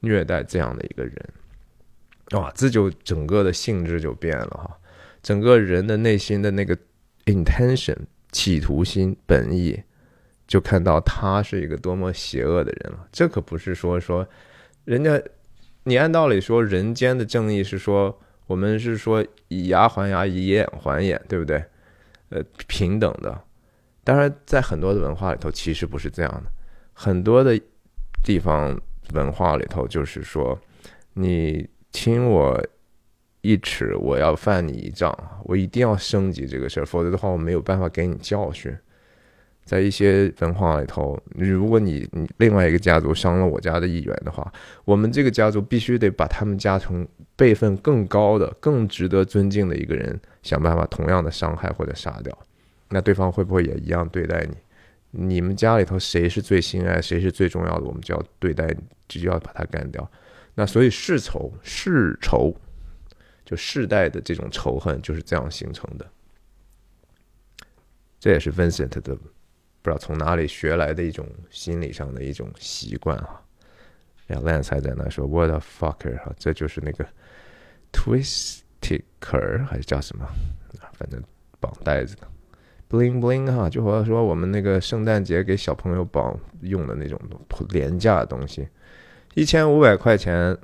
[0.00, 1.28] 虐待这样的一个人，
[2.32, 4.78] 哇，这就整个的性质就变了哈。
[5.24, 6.76] 整个人的内心的那个
[7.24, 7.96] intention
[8.30, 9.82] 企图心本意，
[10.46, 13.08] 就看到他是一个多么邪恶的人了。
[13.10, 14.28] 这可不是说说
[14.84, 15.18] 人家，
[15.84, 21.64] 你按道理说人间的正义是说我们是说以牙还牙，以眼还眼，对不对？
[22.28, 23.40] 呃，平等的。
[24.04, 26.52] 当然，在很多的文化里头，其实不是这样的。
[26.92, 27.58] 很多的
[28.22, 28.78] 地方
[29.14, 30.60] 文化里头，就是说
[31.14, 32.62] 你听我。
[33.44, 35.14] 一尺，我要犯你一丈，
[35.44, 38.74] 我一定要升级这个事儿，否则的话，我没有办法给你教训。
[39.66, 44.50] 在一些文化里头，如果你你另外一个家族伤了我家的一员的话，
[44.86, 52.36] 我们这个家族必须得把他们家从辈分更高的、更值得尊敬的一个人想办法同样的伤害或者杀掉。
[52.88, 54.56] 那对方会不会也一样对待你？
[55.10, 58.74] 你们家里头谁是最心爱，谁是最重要的，我们就要对待，
[59.06, 60.10] 就要把他干掉。
[60.54, 62.54] 那所以世仇，世仇，
[63.44, 66.06] 就世代的这种仇恨就是这样形成的。
[68.18, 73.40] 这也是 Vincent 的不知道从哪里学来的一种心理上的一种习惯啊。
[74.26, 77.06] 然后 Lance 还在那说 What a fucker 哈，这就是那个
[77.92, 80.26] twisticker 还是叫什么？
[80.94, 81.22] 反正
[81.60, 82.26] 绑带子的
[82.88, 87.20] bling bling 哈，就好像说我们那个圣诞节给小朋友绑用的那种
[87.68, 88.66] 廉价的东西，
[89.34, 90.56] 一千五百块钱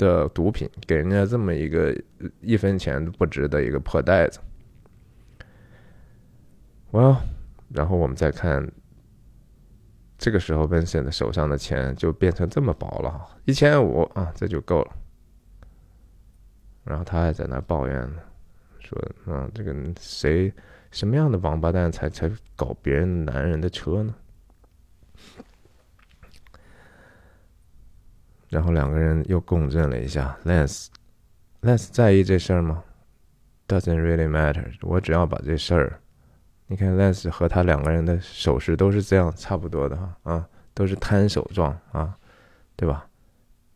[0.00, 1.94] 的毒品，给人家这么一个
[2.40, 4.40] 一分钱不值的一个破袋子。
[6.92, 7.20] 哇
[7.68, 8.66] 然后我们再看，
[10.16, 14.96] 这个时候 Vincent 手上的钱就变成这么薄了，一千五啊，这就够了。
[16.82, 18.22] 然后他还在那抱怨呢，
[18.78, 18.98] 说
[19.30, 20.50] ：“啊，这个谁
[20.90, 24.14] 什么样的王八蛋才才搞别人男人的车呢？”
[28.50, 30.36] 然后两个人又共振了一下。
[30.44, 32.82] Lance，Lance 在意这事儿吗
[33.66, 34.66] ？Doesn't really matter。
[34.82, 35.98] 我只要把这事儿。
[36.66, 42.14] 你看，Lance 和他两个人的手势都是这样，差不多的哈啊，都是摊手状啊，
[42.76, 43.06] 对吧？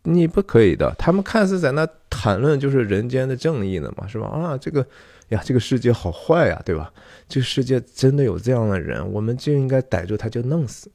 [0.03, 0.95] 你不可以的。
[0.99, 4.27] 他们看似在那谈论就是人间的正义呢嘛，是吧？
[4.27, 4.87] 啊，这个
[5.31, 6.93] 呀，这个世界好坏呀，对吧？
[7.27, 10.91] 这个世界真的有这样的人，我们就应该逮住他就弄死。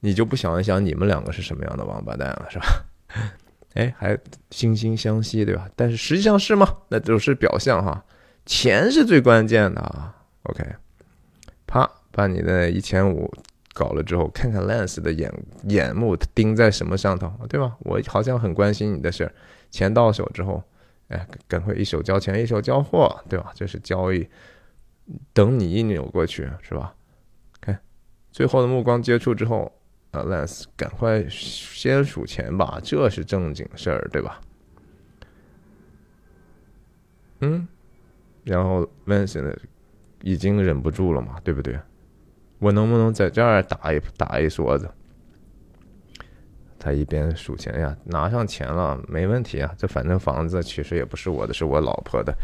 [0.00, 2.66] 你就不想一想，你们两个是什么样的王八蛋了，是吧？
[3.74, 4.16] 哎，还
[4.50, 5.68] 惺惺相惜，对吧？
[5.76, 6.66] 但是实际上是吗？
[6.88, 8.04] 那都是表象哈，
[8.46, 10.14] 钱是最关键的啊。
[10.44, 10.64] OK。
[11.66, 13.30] 啪，把你的一千五
[13.74, 15.32] 搞了之后，看看 Lance 的眼
[15.64, 17.76] 眼目盯在什么上头，对吧？
[17.80, 19.32] 我好像很关心你的事儿。
[19.70, 20.62] 钱到手之后，
[21.08, 23.52] 哎，赶快一手交钱一手交货，对吧？
[23.54, 24.26] 这是交易。
[25.32, 26.94] 等你一扭过去，是吧？
[27.60, 27.78] 看，
[28.32, 29.70] 最后的目光接触之后，
[30.10, 34.40] 啊，Lance，赶快先数钱吧，这是正经事儿，对吧？
[37.40, 37.68] 嗯，
[38.44, 39.56] 然后 Lance？
[40.22, 41.78] 已经忍不住了嘛，对不对？
[42.58, 44.90] 我能不能在这儿打一打一梭子？
[46.76, 49.72] 他一边数钱呀，拿上钱了，没问题啊。
[49.78, 52.36] 这反正房子其实也不是我的，是我老婆的。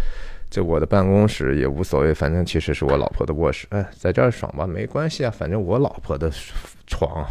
[0.55, 3.67] 这我的办公室也无所谓，反正其实是我老婆的卧室。
[3.71, 6.31] 哎，在这儿爽吧，没关系啊，反正我老婆的
[6.87, 7.27] 床。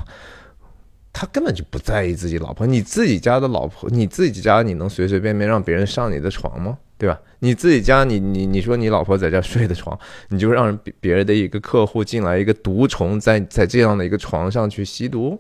[1.14, 6.78] 他根本就不在意自己老婆，你自己家的老婆，你自己家你能随随便便让别人上你的床吗？
[6.98, 7.18] 对吧？
[7.40, 9.98] 你自己家，你你你说你老婆在这睡的床，
[10.28, 15.40] 你就让别别人的一个客户进来一个毒虫在在这样的一个床上去吸毒，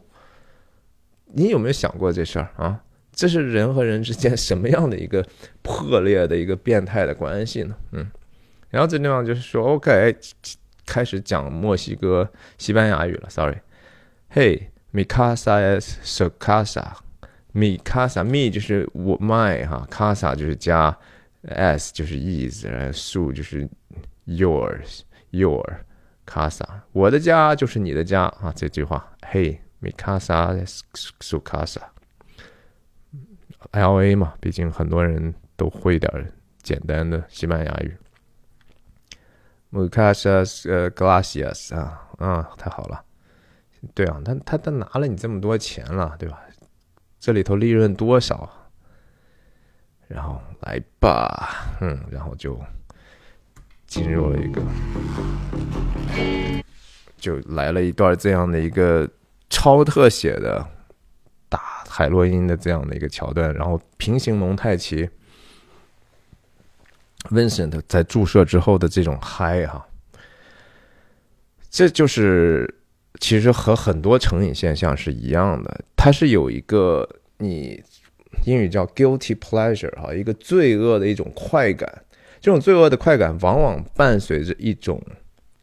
[1.34, 2.80] 你有没有想过这事儿啊？
[3.14, 5.26] 这是人和人之间什么样的一个
[5.62, 7.76] 破裂的一个变态的关系呢？
[7.94, 8.06] 嗯，
[8.70, 10.16] 然后这地方就是说，OK，
[10.86, 13.58] 开始讲墨西哥西班牙语了，Sorry，
[14.30, 14.70] 嘿。
[14.96, 16.98] Mi casa es su casa.
[17.52, 20.96] Mi casa, mi 就是我 my 哈，casa 就是家
[21.48, 23.68] ，s 就是 is，然后 su 就是
[24.28, 25.00] yours,
[25.32, 25.66] your
[26.28, 26.64] casa。
[26.92, 29.04] 我的家就是你的家啊，这句话。
[29.22, 30.82] Hey, mi casa es
[31.22, 31.93] su casa.
[33.72, 37.98] L A 嘛，毕竟很多人都会点简单的西班牙语。
[39.72, 43.04] Mi casa es gracias 啊啊，太好了。
[43.94, 46.40] 对啊，他他他拿了你这么多钱了，对吧？
[47.20, 48.50] 这里头利润多少？
[50.08, 52.60] 然后来吧，嗯，然后就
[53.88, 54.62] 进入了一个，
[57.18, 59.10] 就来了一段这样的一个
[59.50, 60.64] 超特写的
[61.96, 65.08] 海洛因的这样的一个桥段，然后平行蒙太奇
[67.30, 69.86] ，Vincent 在注射之后的这种嗨哈，
[71.70, 72.80] 这就是。
[73.20, 77.08] 其实和很多成瘾现象是一样的，它是有一个
[77.38, 77.82] 你
[78.44, 81.88] 英语叫 guilty pleasure 哈，一个罪恶的一种快感。
[82.42, 85.00] 这种罪恶的快感往往伴随着一种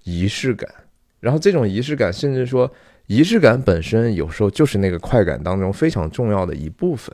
[0.04, 0.72] 仪式感，
[1.18, 2.72] 然后这种仪式感，甚至说
[3.10, 7.12] 仪式感本身有时候就是那个快感当中非常重要的一部分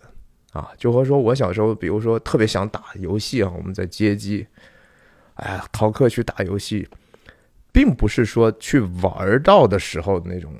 [0.52, 0.70] 啊。
[0.76, 4.46] 就和说我小时候，比如说特别想打游戏啊，我们在街机，
[5.36, 6.86] 哎呀，逃课去打游戏。
[7.72, 10.52] 并不是说去玩到的时候那种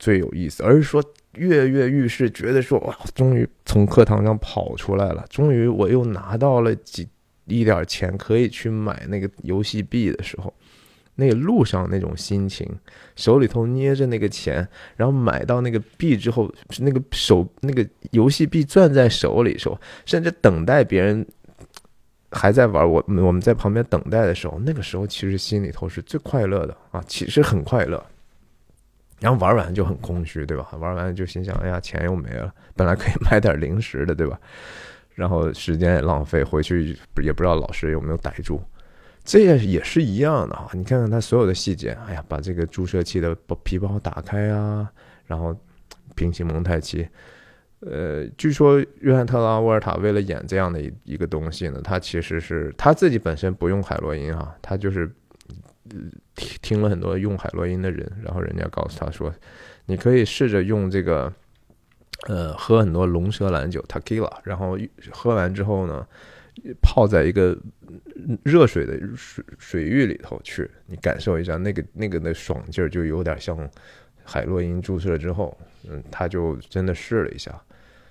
[0.00, 1.02] 最有意思，而是说
[1.34, 7.08] 跃跃欲试，觉得说哇，终于从课堂上跑出来了，终于我又拿到了几
[7.46, 10.52] 一点钱，可以去买那个游戏币的时候，
[11.16, 12.70] 那路上那种心情，
[13.16, 14.66] 手里头捏着那个钱，
[14.96, 16.48] 然后买到那个币之后，
[16.78, 21.26] 那个手那个游戏币攥在手里时候，甚至等待别人。
[22.32, 28.04] 还在玩，我我们在旁边等待的时候，那个时候其实心里头是最快乐的啊，其实很快乐。
[29.20, 30.68] 然后玩完就很空虚，对吧？
[30.78, 34.38] 玩完就心想，哎呀，钱又没了，本来可以买点零食的，对吧？
[35.14, 38.60] 然后时间也浪费，回去也不知道老师有没有逮住。
[39.26, 40.70] 这也也是一样的哈！
[40.72, 43.34] 你看看他所有的细节，哎呀，把这个注射器的
[43.64, 44.88] 皮包打开啊，
[45.26, 45.54] 然后
[46.14, 47.06] 平行蒙太奇。
[47.80, 55.10] 呃，据说约翰特拉沃尔塔为了演这样的一一个东西呢，他其实是他自己本身不用海洛因啊，他就是
[56.36, 59.34] 听听了很多用海洛因的人，然后人家告诉他说，
[59.86, 61.32] 你可以试着用这个，
[62.28, 64.78] 呃，喝很多龙舌兰酒 （tequila），然后
[65.10, 66.06] 喝完之后呢。
[66.80, 67.54] 泡在一个
[68.42, 73.68] 热水的水水浴里头去，你感受一下那个那个的爽劲儿，就有点像
[74.24, 75.56] 海洛因注射之后。
[75.88, 77.62] 嗯，他就真的试了一下，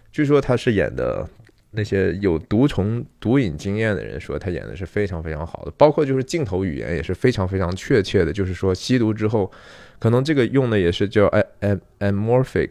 [0.10, 1.28] 据说他是演的
[1.72, 9.52] 那些有毒虫毒瘾经验的人说他演的是非常非常好的，包括就是镜头语言也是非常非常确切的，就是说吸毒之后，
[10.00, 11.26] 可能这个用的也是叫
[11.60, 12.70] am amorphic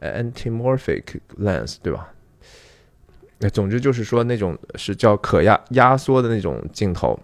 [0.00, 1.04] antimorphic
[1.38, 2.12] lens，对吧？
[3.38, 7.18] 那总之就是说，那种是叫可压压缩的那种镜头，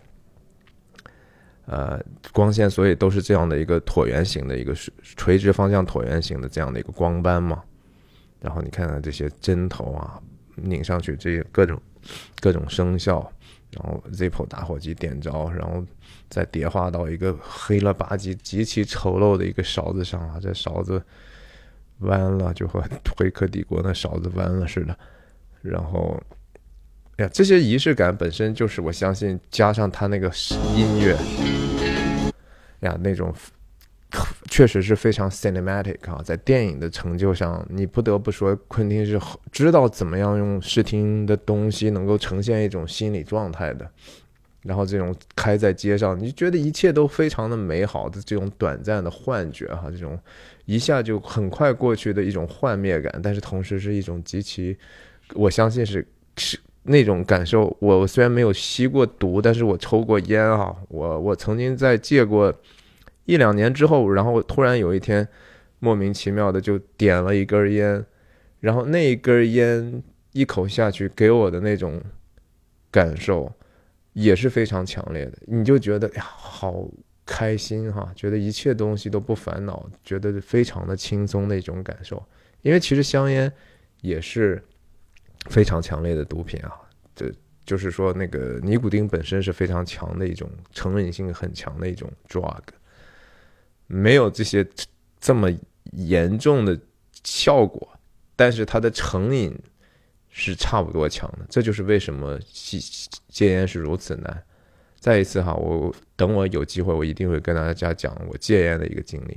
[1.65, 1.99] 呃，
[2.33, 7.63] 光线所以都是这样的一个椭圆形的一个垂直方向椭圆形的这样的一个光斑嘛。
[8.41, 10.21] 然后你看看这些针头啊，
[10.57, 11.81] 拧上去这些各种
[12.41, 13.33] 各种声效，
[13.71, 15.83] 然后 Zippo 打火机点着，然后
[16.29, 21.03] 再叠化到一个黑了吧唧、极其丑陋的一个勺子上啊，这勺子
[22.01, 22.85] 弯了，就和
[23.17, 24.99] 灰客帝国那勺子弯了似的。
[25.63, 26.21] 然后，
[27.19, 30.31] 呀，这些仪式感本身就是我相信，加上他那个
[30.77, 31.17] 音乐，
[32.81, 33.33] 呀，那种
[34.51, 39.21] 确实是非常 cinematic 啊，在电影的成就上，你不得不说，昆汀是
[39.51, 43.89] 知道怎么样用视听的东西能够呈现一种心理状态的。
[44.63, 50.19] 然后这种开在街上，你觉得一切都非常的美好的这种短暂的幻觉哈，这种
[50.67, 54.77] 一下就很快过去的一种幻灭感，但是同时是一种极其。
[55.35, 56.07] 我相信是
[56.37, 57.77] 是那种感受。
[57.81, 60.77] 我虽然没有吸过毒，但是我抽过烟啊。
[60.89, 62.53] 我我曾经在戒过
[63.25, 65.27] 一两年之后，然后突然有一天
[65.79, 68.05] 莫名其妙的就点了一根烟，
[68.61, 70.03] 然后那一根烟
[70.33, 72.03] 一口下去给我的那种
[72.91, 73.53] 感受
[74.13, 75.39] 也是非常强烈的。
[75.47, 76.89] 你就觉得呀，好
[77.25, 82.23] 开心哈，觉得一切东西都不烦恼，觉得非常的轻松的一种感受。
[82.63, 83.53] 因为其实香烟
[84.01, 84.63] 也是。
[85.51, 86.73] 非常强烈的毒品啊，
[87.15, 87.33] 这
[87.65, 92.61] 就是说，那个尼古丁本身是非常强的一种成瘾性很强的一种 drug，
[93.87, 94.67] 没有这些
[95.21, 95.49] 这么
[95.93, 96.79] 严重的
[97.23, 97.89] 效果，
[98.35, 99.57] 但是它的成瘾
[100.29, 101.47] 是差不多强的。
[101.49, 102.79] 这就是为什么戒
[103.29, 104.43] 戒烟是如此难。
[104.99, 109.35] 再一次哈，我等我有机会，我一定会跟大家讲我戒烟的一个经历。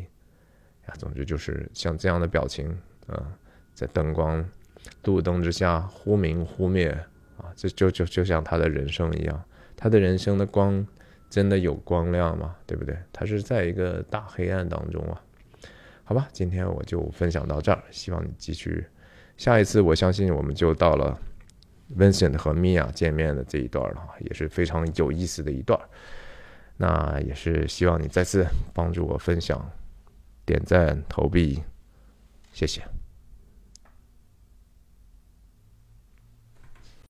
[0.88, 2.70] 呀，总之就是像这样的表情
[3.08, 3.32] 啊，
[3.74, 4.44] 在灯光。
[5.04, 6.90] 路灯之下，忽明忽灭
[7.38, 9.44] 啊，这就就就像他的人生一样，
[9.76, 10.86] 他的人生的光
[11.30, 12.56] 真的有光亮吗？
[12.66, 12.98] 对不对？
[13.12, 15.22] 他是在一个大黑暗当中啊。
[16.04, 18.86] 好吧，今天我就分享到这儿，希望你继续。
[19.38, 21.20] 下一次，我相信我们就到了
[21.98, 25.80] Vincent 和 Mia 见面的这一段了，也是非常有意思的一段。
[26.78, 29.70] 那也是希望你再次帮助我分享、
[30.46, 31.64] 点赞、投币，
[32.54, 32.95] 谢谢。